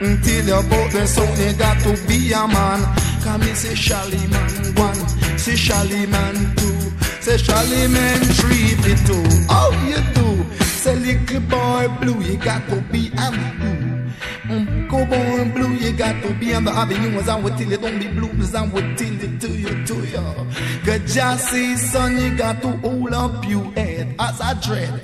[0.00, 2.80] Until you both the son, you got to be a man.
[3.22, 6.80] Come me say Shally man one, say Shally man two,
[7.20, 9.24] say Shally man three for two.
[9.48, 10.50] How you do?
[10.64, 13.89] Say little boy blue, you got to be a blue.
[14.88, 17.98] Go born blue, you got to be on the avenue I would tell you, don't
[17.98, 20.20] be blue as I would tell to you, to you.
[20.84, 25.00] Cause just see son, you got to hold up your head as I dread.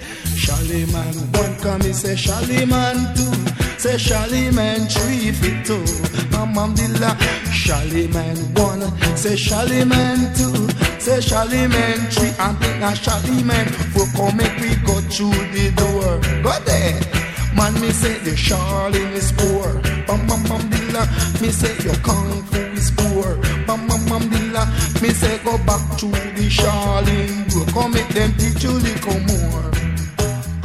[0.46, 3.32] Man one, come me say Shally man two,
[3.78, 5.84] say Shally man three for two.
[6.30, 7.18] Mama Dilla,
[7.52, 10.68] Shally man one, say Shally man two,
[11.00, 14.06] say Shally man three, and Shally man four.
[14.14, 16.20] Come make we go through the door.
[16.42, 17.25] Go there.
[17.56, 19.72] Man, me say the Charlie is poor.
[20.06, 21.02] Bam bam bam dilla.
[21.40, 23.36] Me say your kung fu is poor.
[23.66, 24.62] Bam bam bam dilla.
[25.02, 26.06] Me say go back to
[26.36, 27.26] the Charlie.
[27.52, 29.70] You come make them teach you little more.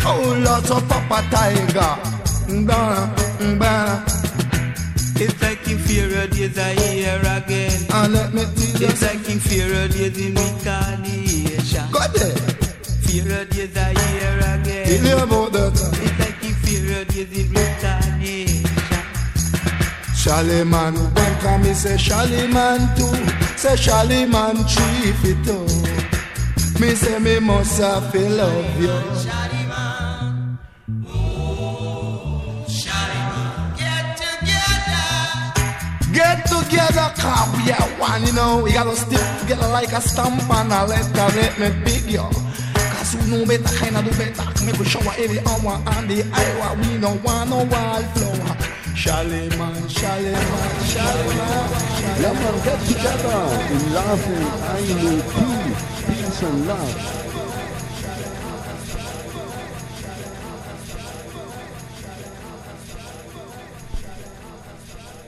[0.04, 1.96] Oh, lots of Papa Tiger.
[2.52, 4.04] Mbana, mbana.
[5.24, 7.78] It's like in fear days are here again.
[7.94, 8.88] And let me tell you.
[8.88, 11.86] It's like in fear days in retaliation.
[11.92, 12.36] Go there.
[13.06, 15.06] Fear days are here again.
[15.06, 15.61] You about that.
[20.16, 23.16] Charlemagne one come me say two,
[23.58, 26.80] say Charlemagne three fit up.
[26.80, 28.90] Me say me must have love you.
[31.08, 35.04] Oh Charlemagne, get together,
[36.14, 40.72] get together, cop yeah one you know you gotta stick together like a stamp and
[40.72, 41.36] a letter.
[41.36, 42.51] Let me pick you.
[43.12, 44.66] Know better, kinda do better.
[44.66, 46.76] Make we shower every hour and the hour.
[46.78, 48.56] We no want no wildflower.
[48.92, 49.90] Man, Shally man.
[52.22, 54.46] Yeah, man, get together in laughing.
[54.64, 56.96] I need peace, peace and love.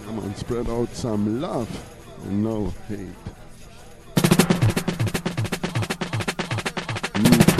[0.05, 1.69] Come on, spread out some love
[2.25, 3.42] and no hate.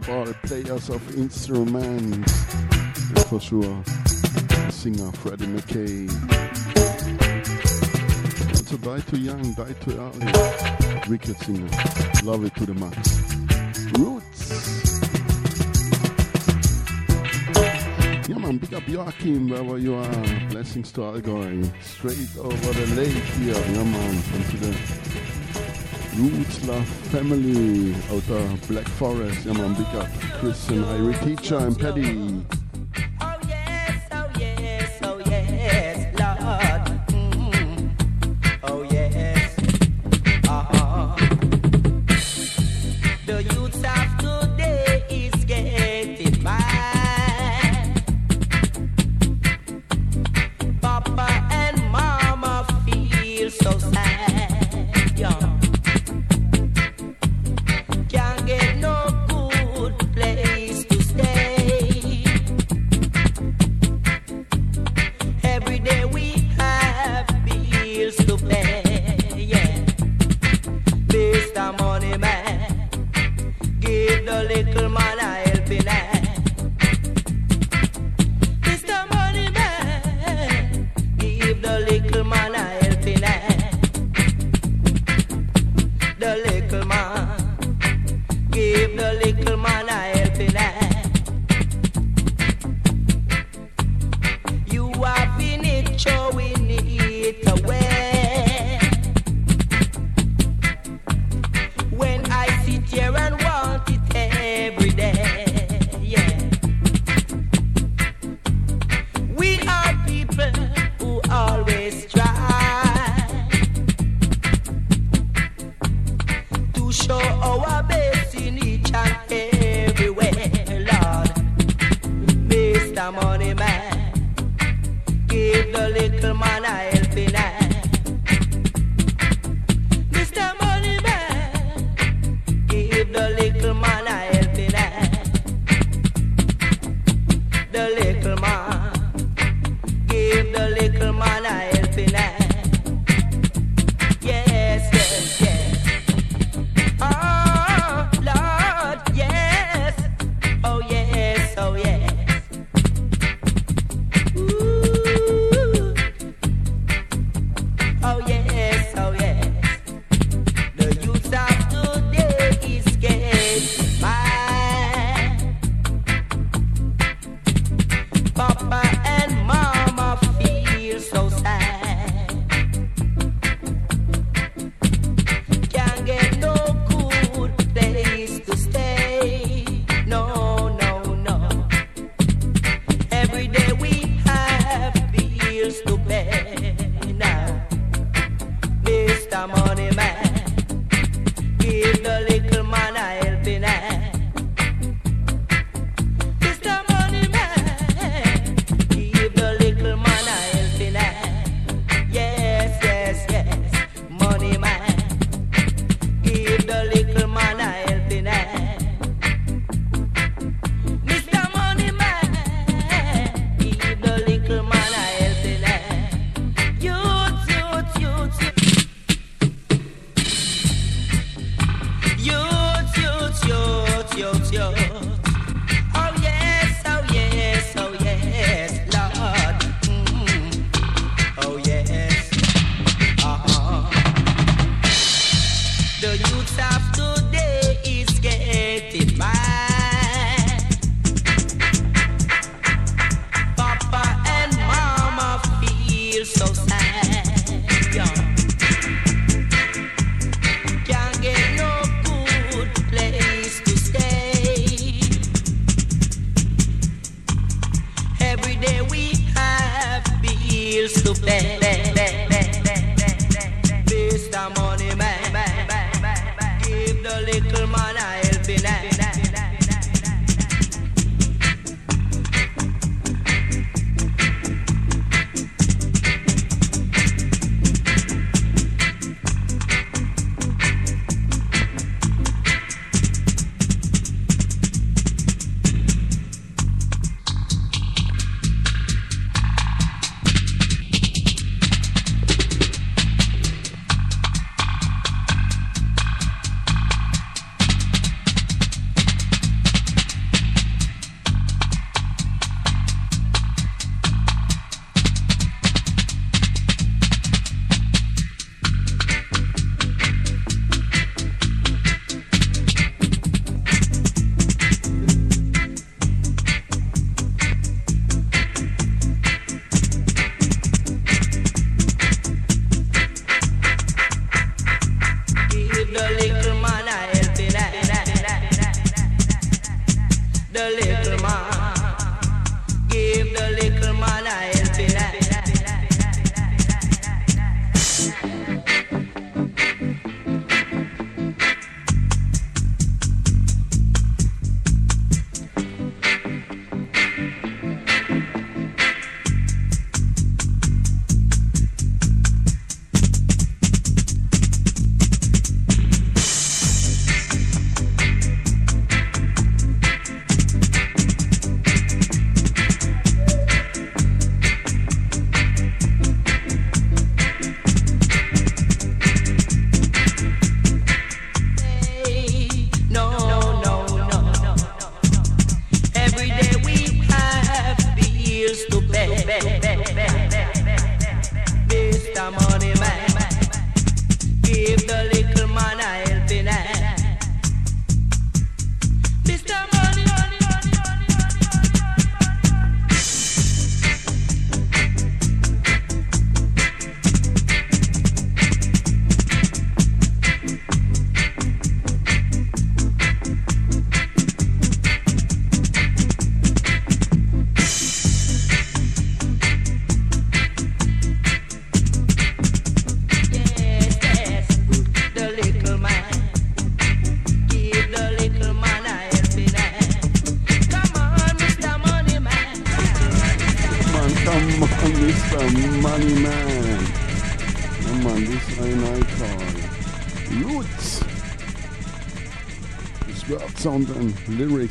[0.00, 2.32] up all the players of instruments.
[3.28, 3.82] for sure,
[4.70, 6.08] singer Freddie McKay.
[8.50, 10.32] Also die too young, die too early.
[11.08, 11.70] Wicked singer.
[12.24, 12.96] Love it to the max.
[13.98, 14.88] Roots.
[18.28, 20.48] Yeah man, big up Joachim wherever you are.
[20.50, 21.70] Blessings to Allgäu.
[21.82, 23.54] Straight over the lake here.
[23.54, 25.09] Yeah man, into the
[26.20, 29.46] Roots Love Family out of Black Forest.
[29.46, 30.06] Ja man, big up
[30.38, 32.59] Chris and Irie Teacher and Paddy.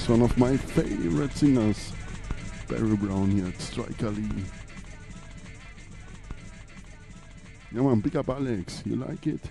[0.10, 1.92] One of my favorite singers,
[2.68, 4.44] Barry Brown here at Striker Lee.
[7.72, 9.42] Yeah man, big up Alex, you like it?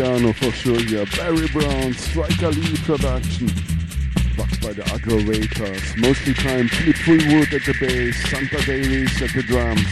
[0.00, 1.04] Cristiano for sure here.
[1.14, 3.48] Barry Brown, Striker Lee production.
[4.34, 6.00] Backed by the Aggravators.
[6.00, 9.84] Mostly time Philip Fullwood at the bass, Santa Davis at the drums,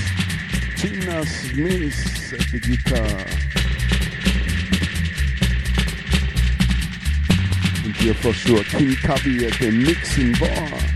[0.78, 3.20] Chinna Smith at the guitar.
[7.84, 10.87] And here for sure King Tubby at the mixing bar.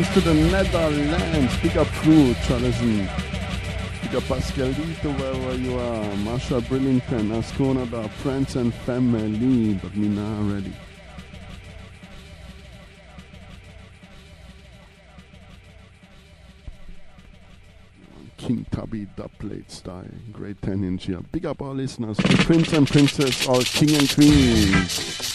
[0.00, 1.56] Blessings to the Netherlands.
[1.58, 3.06] Big up crew, Charleston.
[4.00, 6.04] Big up Pascalito, wherever you are.
[6.24, 9.74] Marsha Brillington, Ascona, the friends and family.
[9.74, 10.72] But me now ready.
[18.38, 20.06] King Tubby dub plate style.
[20.32, 21.20] Great 10 inch here.
[21.30, 22.16] Big up our listeners.
[22.16, 25.29] The prince and princess, our king and queens.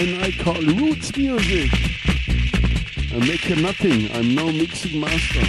[0.00, 1.70] This I, call roots music.
[3.12, 4.10] I make you nothing.
[4.12, 5.40] I'm no mixing master.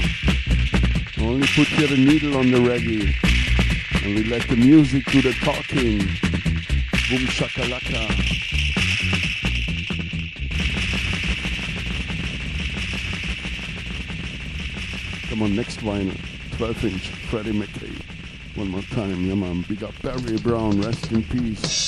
[1.17, 3.13] I only put here the needle on the reggae.
[4.03, 5.99] And we let the music do the talking.
[5.99, 8.09] Boom shakalaka.
[15.29, 16.17] Come on, next vinyl.
[16.57, 18.57] 12 inch, Freddie McKay.
[18.57, 19.63] One more time, yeah man.
[19.69, 21.80] Big up Barry Brown, rest in peace.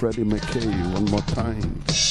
[0.00, 2.09] Freddie McKay one more time.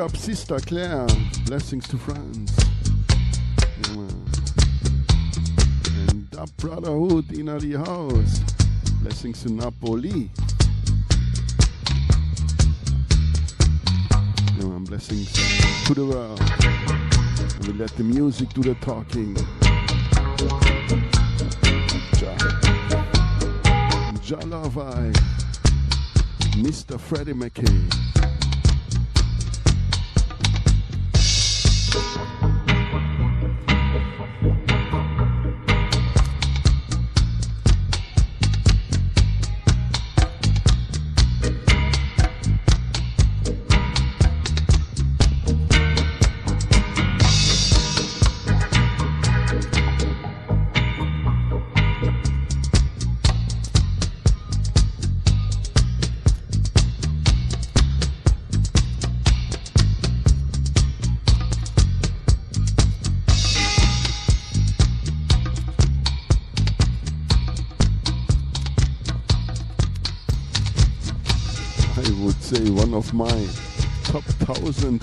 [0.00, 1.06] Up Sister Claire.
[1.44, 2.56] Blessings to France.
[3.88, 4.08] Yeah.
[6.08, 8.38] And that brotherhood in the house.
[9.02, 10.30] Blessings to Napoli.
[14.58, 14.78] Yeah.
[14.88, 15.32] Blessings
[15.84, 16.40] to the world.
[17.56, 19.34] And we let the music do the talking.
[24.24, 25.12] Jalavai,
[26.62, 26.98] Mr.
[26.98, 27.99] Freddie McKay.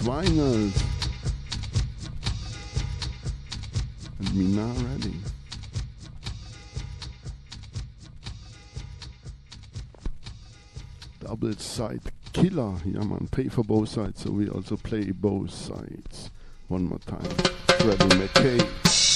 [0.08, 0.84] Vinyls.
[4.20, 5.14] And me now ready.
[11.20, 12.00] Double side
[12.32, 12.76] killer.
[12.86, 16.32] Yeah man, pay for both sides, so we also play both sides.
[16.70, 17.30] One more time.
[17.80, 19.07] Freddie McKay.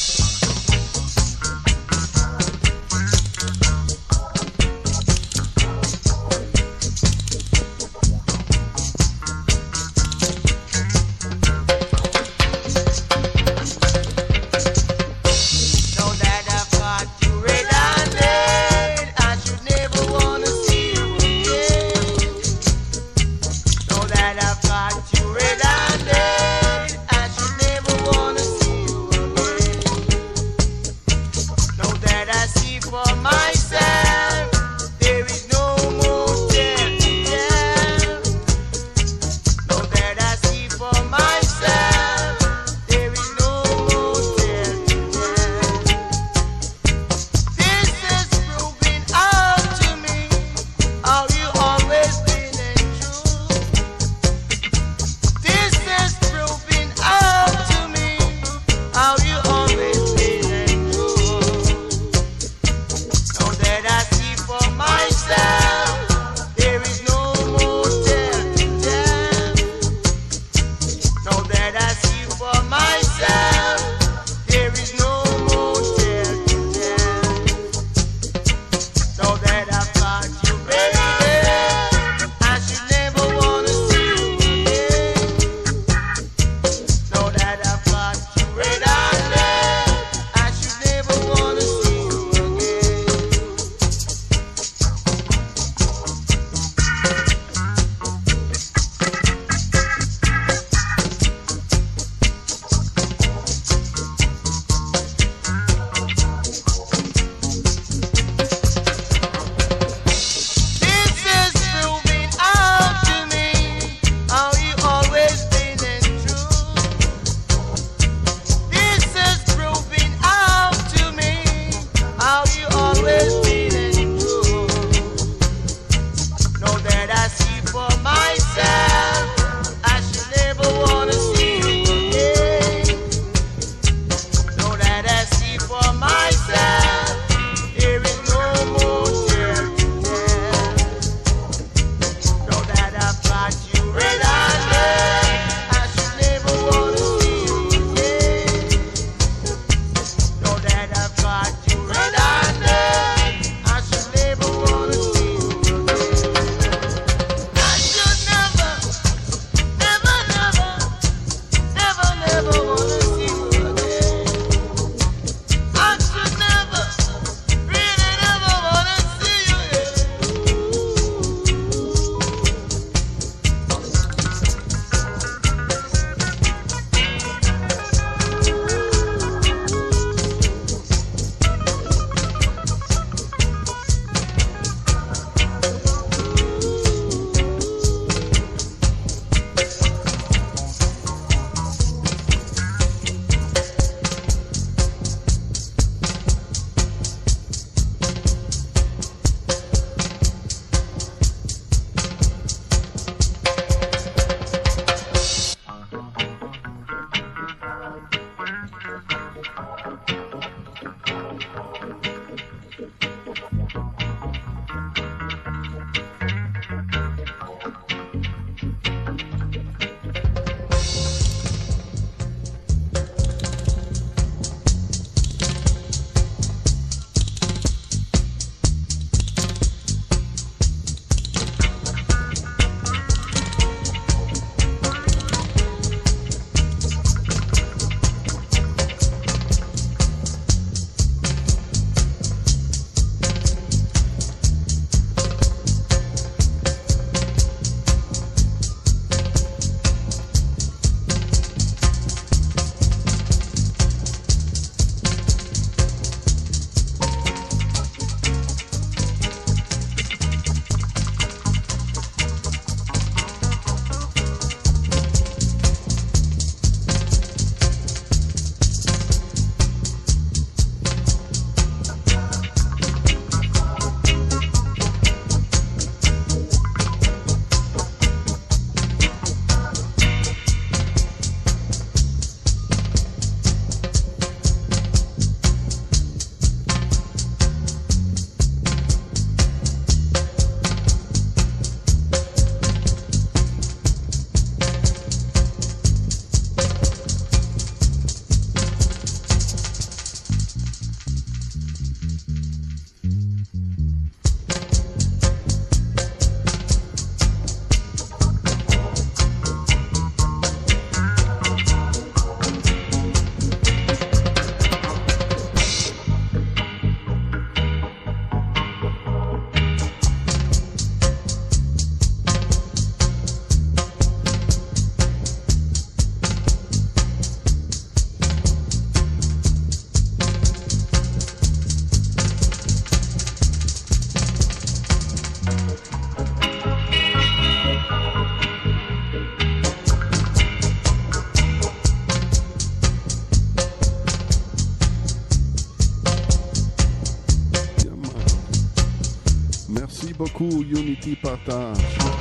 [350.59, 351.77] Unity Partage.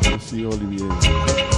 [0.09, 1.50] Merci, Olivier.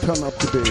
[0.00, 0.69] turn up today.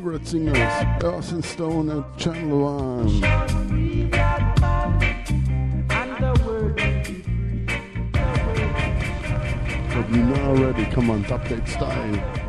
[0.00, 0.56] Favorite singers,
[1.30, 3.20] and Stone and Channel One.
[9.90, 12.39] But you know already, come on, top that style.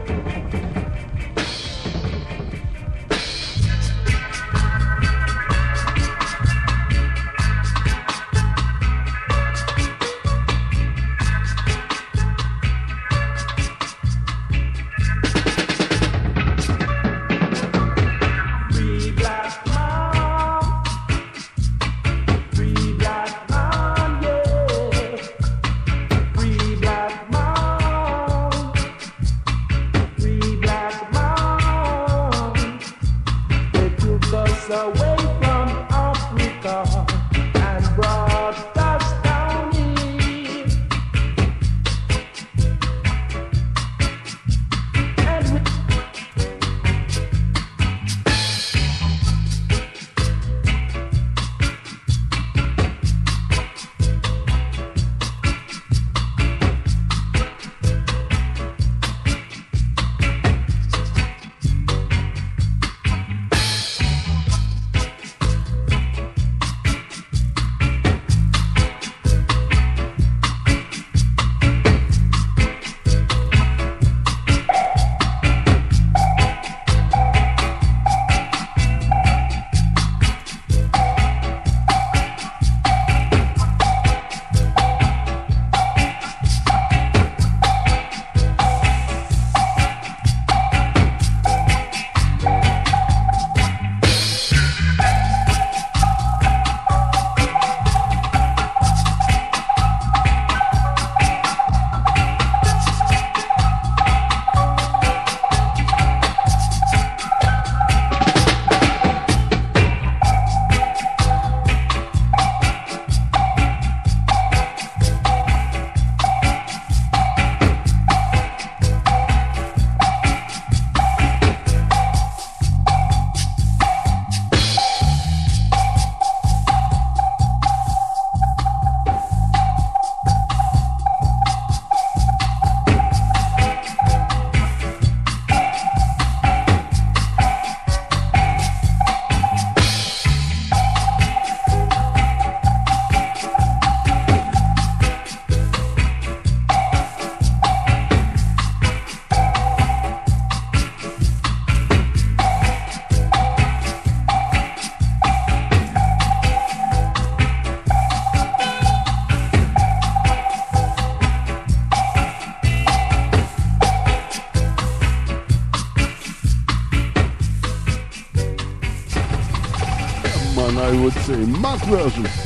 [171.62, 172.41] nas.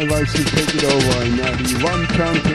[0.00, 1.24] Live Ice is taking over.
[1.24, 2.49] In the one-time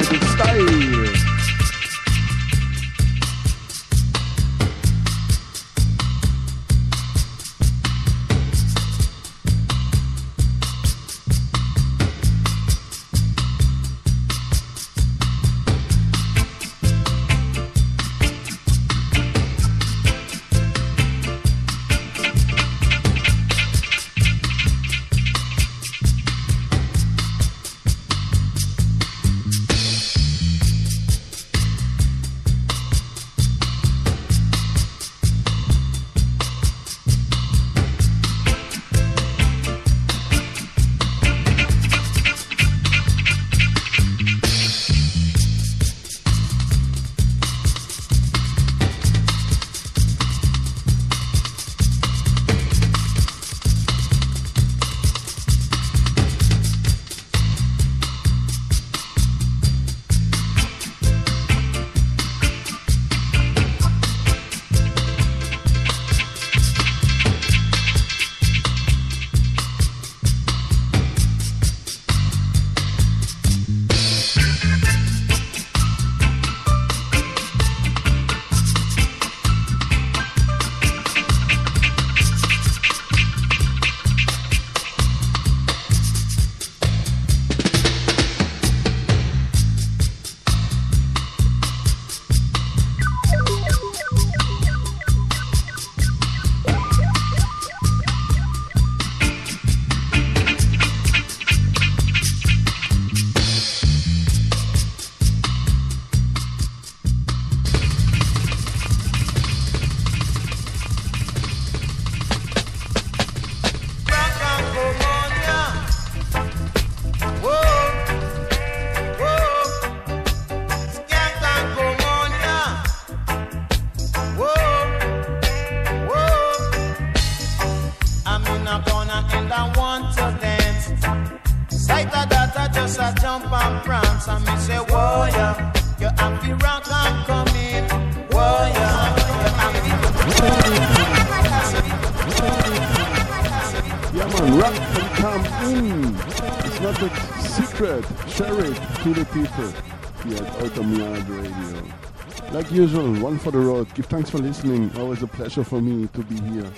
[154.25, 154.91] Thanks for listening.
[154.97, 156.71] Always a pleasure for me to be here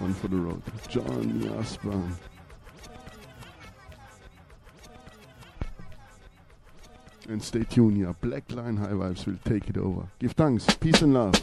[0.00, 0.62] on For the Road.
[0.88, 2.02] John Jasper.
[7.28, 8.16] And stay tuned here.
[8.22, 10.08] Black Line High Vibes will take it over.
[10.18, 10.64] Give thanks.
[10.76, 11.34] Peace and love.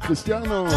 [0.00, 0.68] Cristiano.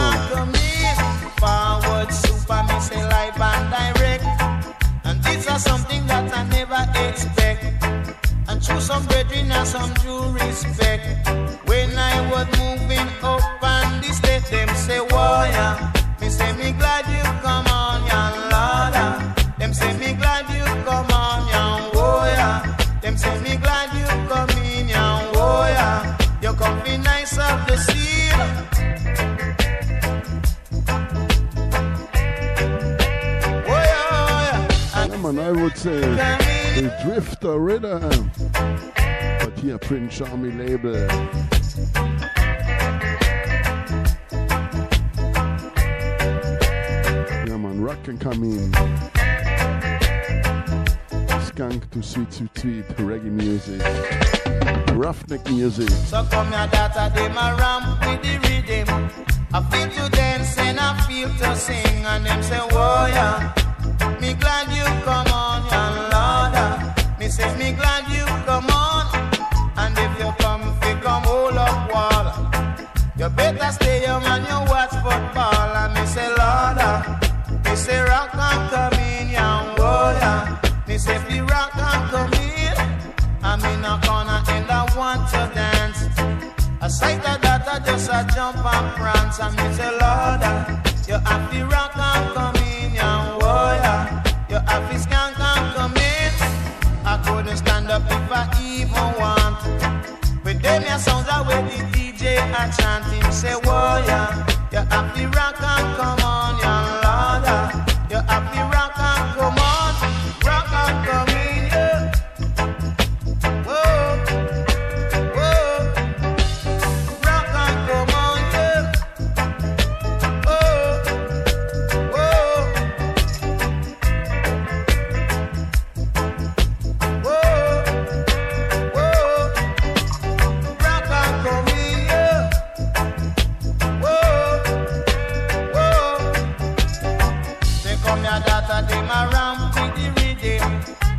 [40.16, 40.55] Shami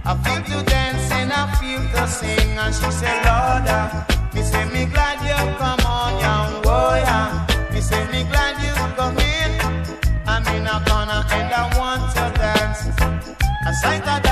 [0.08, 2.56] I feel to dance and I feel to sing.
[2.56, 7.02] And she said, Lord, ah, me say me glad you come on, young boy.
[7.06, 7.46] Ah.
[7.72, 9.50] Me say me glad you come in.
[10.28, 12.82] I'm in a corner and I want to dance.
[13.66, 14.25] I sight that.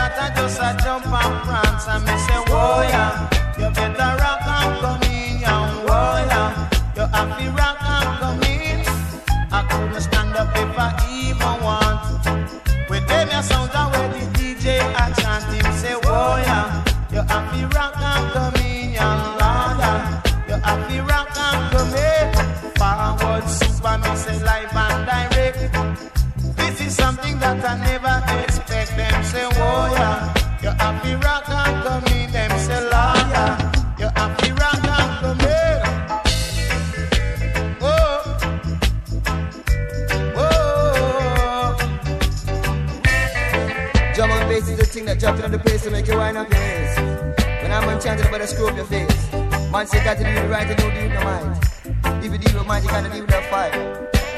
[49.85, 52.25] man say that you do right and you do the mind.
[52.25, 53.73] If you deal with mind, you gotta deal with the fight.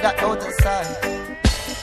[0.02, 0.86] That out of sight.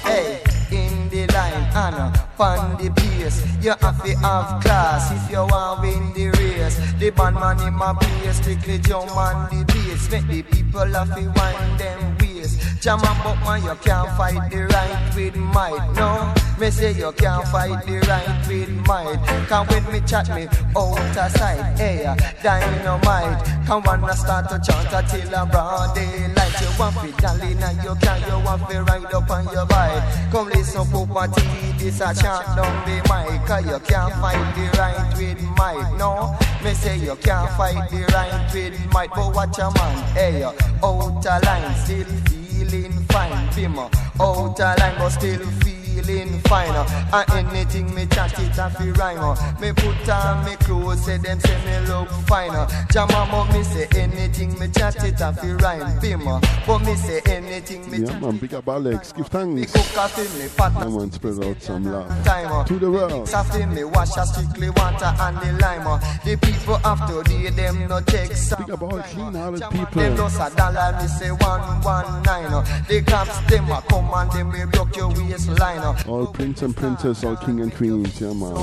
[0.04, 3.44] Hey, in the line, Anna, on the pace.
[3.64, 6.78] You have to have class if you want to win the race.
[7.00, 10.12] The bandman in my place, strictly jump on the bass.
[10.12, 12.60] Make the people have to wind them waist.
[12.82, 16.43] Jam and buck man, you can't fight the right with might, no.
[16.60, 19.18] Me say you can't fight the right with might.
[19.50, 23.44] Come when me chat me out sight, hey, dynamite.
[23.66, 26.62] Come wanna start to chant until a broad daylight.
[26.62, 30.04] You want fi darling and you can, you want fi ride up on your bike.
[30.32, 31.42] Come listen, Papa T,
[31.84, 33.48] this a chant down the mic.
[33.48, 36.38] Cause you can't fight the right with might, no.
[36.64, 41.26] Me say you can't fight the right with might, but watch a man, hey, out
[41.26, 43.48] a line, still feeling fine.
[43.50, 43.90] Bimmer,
[44.22, 45.73] out a line, but still feel
[46.04, 46.70] feeling fine.
[46.72, 49.20] Uh, and anything me chat it a fi rhyme.
[49.20, 49.54] Uh.
[49.60, 52.52] Me put on me clothes, say them say me look fine.
[52.52, 52.68] Uh.
[52.92, 56.00] Jama me say anything me chat it a fi rhyme.
[56.00, 56.40] Bim, uh.
[56.68, 59.54] but me say anything me Yeah man, big up Alex, give thanks.
[59.54, 60.74] Me cook a fi me pot.
[60.76, 62.26] Yeah man, spread out some love.
[62.26, 62.64] Time, uh.
[62.66, 63.12] To the world.
[63.12, 65.88] Mix a fi me wash a strictly water and the lime.
[65.88, 66.00] Uh.
[66.26, 68.64] The people after the them no take some.
[68.64, 70.02] Big up all clean hearted people.
[70.02, 72.52] Them just a dollar, me say one one nine.
[72.88, 75.93] The cops them a come and them me block your waistline.
[76.08, 78.54] All prince and princess, all king and queens, yeah man.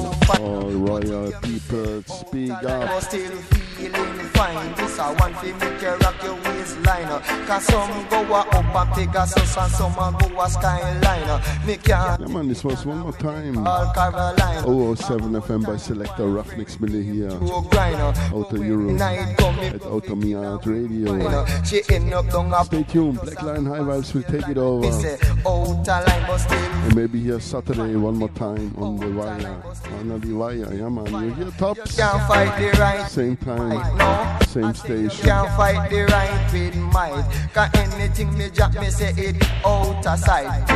[0.41, 3.02] All royal people, speak up.
[3.81, 4.75] Feeling fine.
[4.75, 7.23] This a one fi make you rock your waistline.
[7.47, 11.42] Cause some go up a Pegasus and some go a skyline.
[11.67, 12.20] Me can't.
[12.20, 13.67] Yeah man, this was one more time.
[13.67, 14.97] All Caroline.
[14.97, 17.31] 007 FM by Selector Ruffneck Smille here.
[17.33, 19.00] Oh out of Europe.
[19.00, 21.47] At Outta Mi Yard Radio.
[21.65, 24.86] She end up down a Stay tuned, Black Line High Vibes will take it over.
[26.84, 29.62] And maybe here Saturday one more time on the wire.
[29.99, 31.07] On the wire, yeah man.
[31.25, 31.97] You hear tops?
[31.97, 33.09] Can't fight the right.
[33.10, 34.39] Same time, no.
[34.47, 35.26] same station.
[35.26, 37.24] Can't fight the right with might.
[37.55, 40.66] Cause anything me drop, me say it out of sight.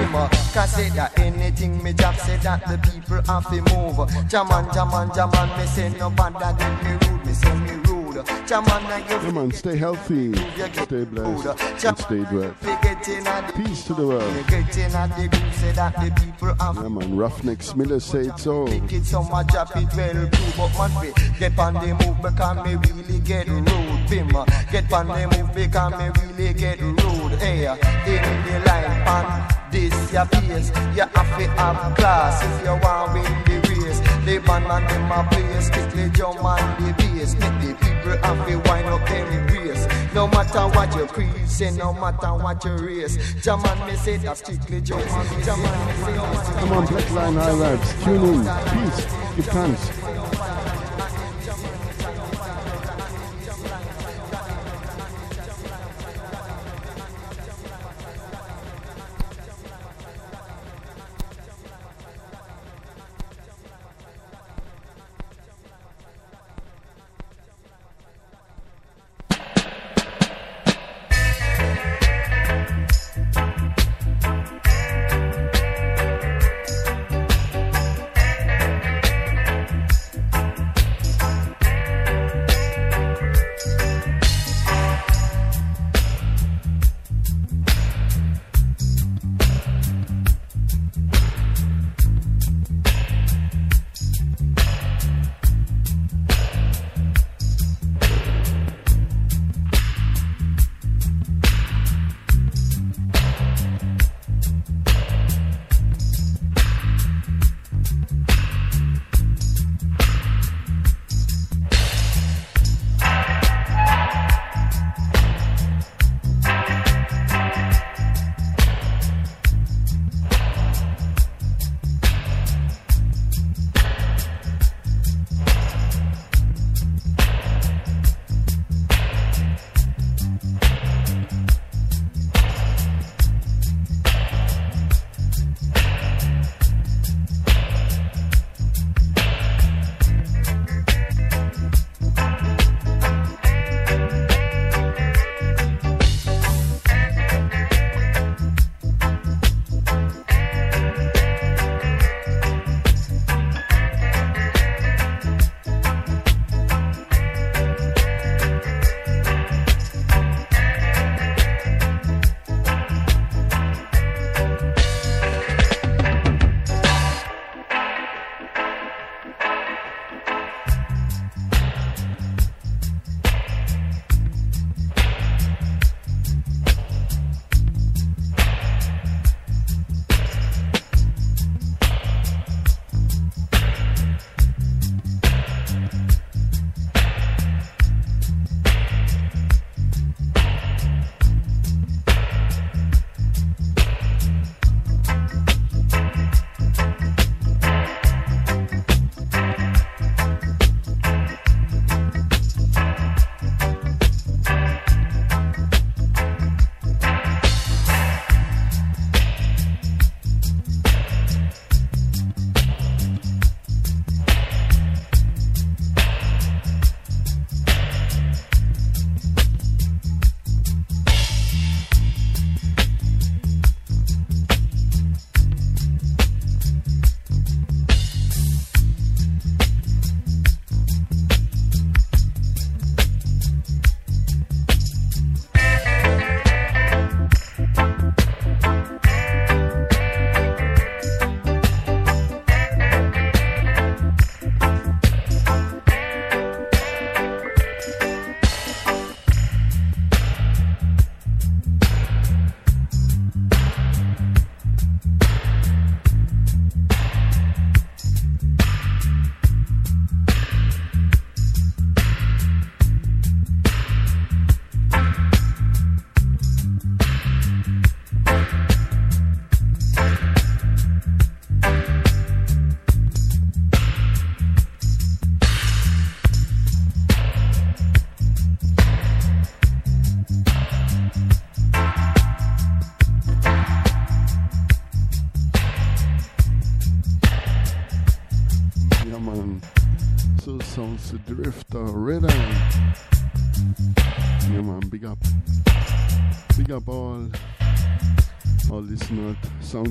[0.52, 4.28] Can say that anything me drop, say that the people have to move.
[4.28, 7.83] Jaman, jaman, jaman, me say no bother than me rude, me say me rude.
[8.26, 12.60] Yeah, man, stay healthy, stay blessed, and stay blessed.
[13.56, 14.22] Peace to the world.
[16.82, 18.66] Yeah, man, Ruffneck Smille say it so.
[19.02, 23.20] so much drop it well too, but man, get on the move because me really
[23.20, 24.08] get rude.
[24.08, 24.28] Bim,
[24.70, 27.32] get on the move because me really get rude.
[27.40, 30.70] Hey, in the line, pan this your pace.
[30.94, 34.13] You have to have class if you want win the race.
[34.24, 37.34] The band man in my place, strictly jump on the bass.
[37.34, 39.10] Make the people have to wind up
[39.52, 39.86] race.
[40.14, 43.18] No matter what you crease, say no matter what you race.
[43.42, 47.50] Jaman me say that strictly on the Jaman me say Come on, Black Line High
[47.50, 50.33] Vibes, tune in, peace, give thanks.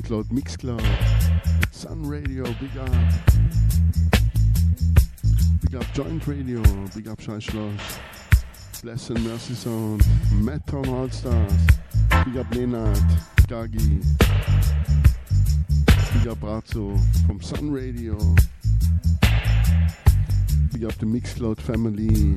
[0.03, 2.91] SoundCloud, Mixcloud, Sun Radio, big up.
[5.61, 6.61] Big up Joint Radio,
[6.93, 7.99] big up Scheißschloss.
[8.81, 10.01] Bless and Mercy Sound,
[10.41, 11.53] Metron All Stars,
[12.25, 12.97] big up Leonard,
[13.47, 14.03] Gagi,
[16.13, 18.17] big up Brazzo from Sun Radio,
[20.73, 22.35] big up the Mixcloud family,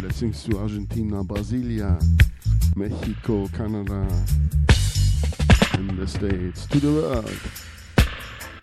[0.00, 2.02] blessings to Argentina, Brasilia,
[2.74, 4.08] Mexico, Canada,
[5.96, 7.40] the States, to the world.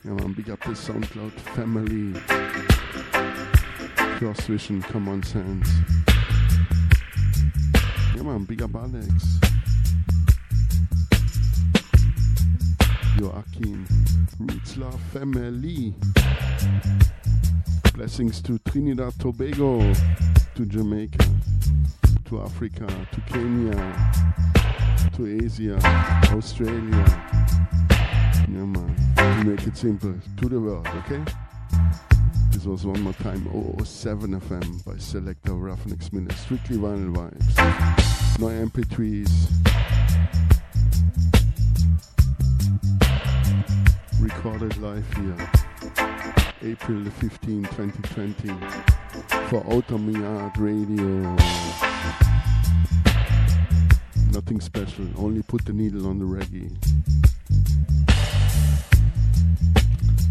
[0.04, 2.20] Yeah man, big up the SoundCloud family.
[4.18, 5.70] Cross Vision, Common Sense.
[8.16, 9.40] Yeah man, big up Alex.
[13.20, 13.86] Joachim,
[14.40, 15.94] Roots Love Family.
[17.94, 19.94] Blessings to Trinidad Tobago,
[20.56, 21.26] to Jamaica,
[22.32, 23.76] to Africa, to Kenya,
[25.18, 25.78] to Asia,
[26.34, 27.06] Australia.
[28.48, 31.22] Yeah man, to make it simple, to the world, okay?
[32.52, 33.44] This was one more time
[33.84, 36.32] 007 FM by Selector Ruffneck Smille.
[36.38, 38.40] Strictly vinyl vibes.
[38.40, 39.50] No MP3s.
[44.22, 45.61] Recorded live here.
[46.64, 48.50] April the 15, 2020.
[49.50, 51.36] For Outta Mi Yard Radio.
[54.32, 55.08] Nothing special.
[55.18, 56.70] Only put the needle on the reggae.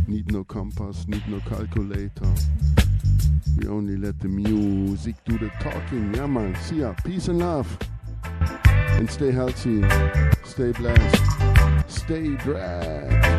[0.06, 2.32] Need no compass, need no calculator.
[3.58, 6.14] We only let the music do the talking.
[6.14, 6.54] Yeah, man.
[6.62, 6.94] See ya.
[7.04, 7.76] Peace and love.
[8.70, 9.82] And stay healthy.
[10.44, 11.22] Stay blessed.
[11.88, 13.29] Stay dressed.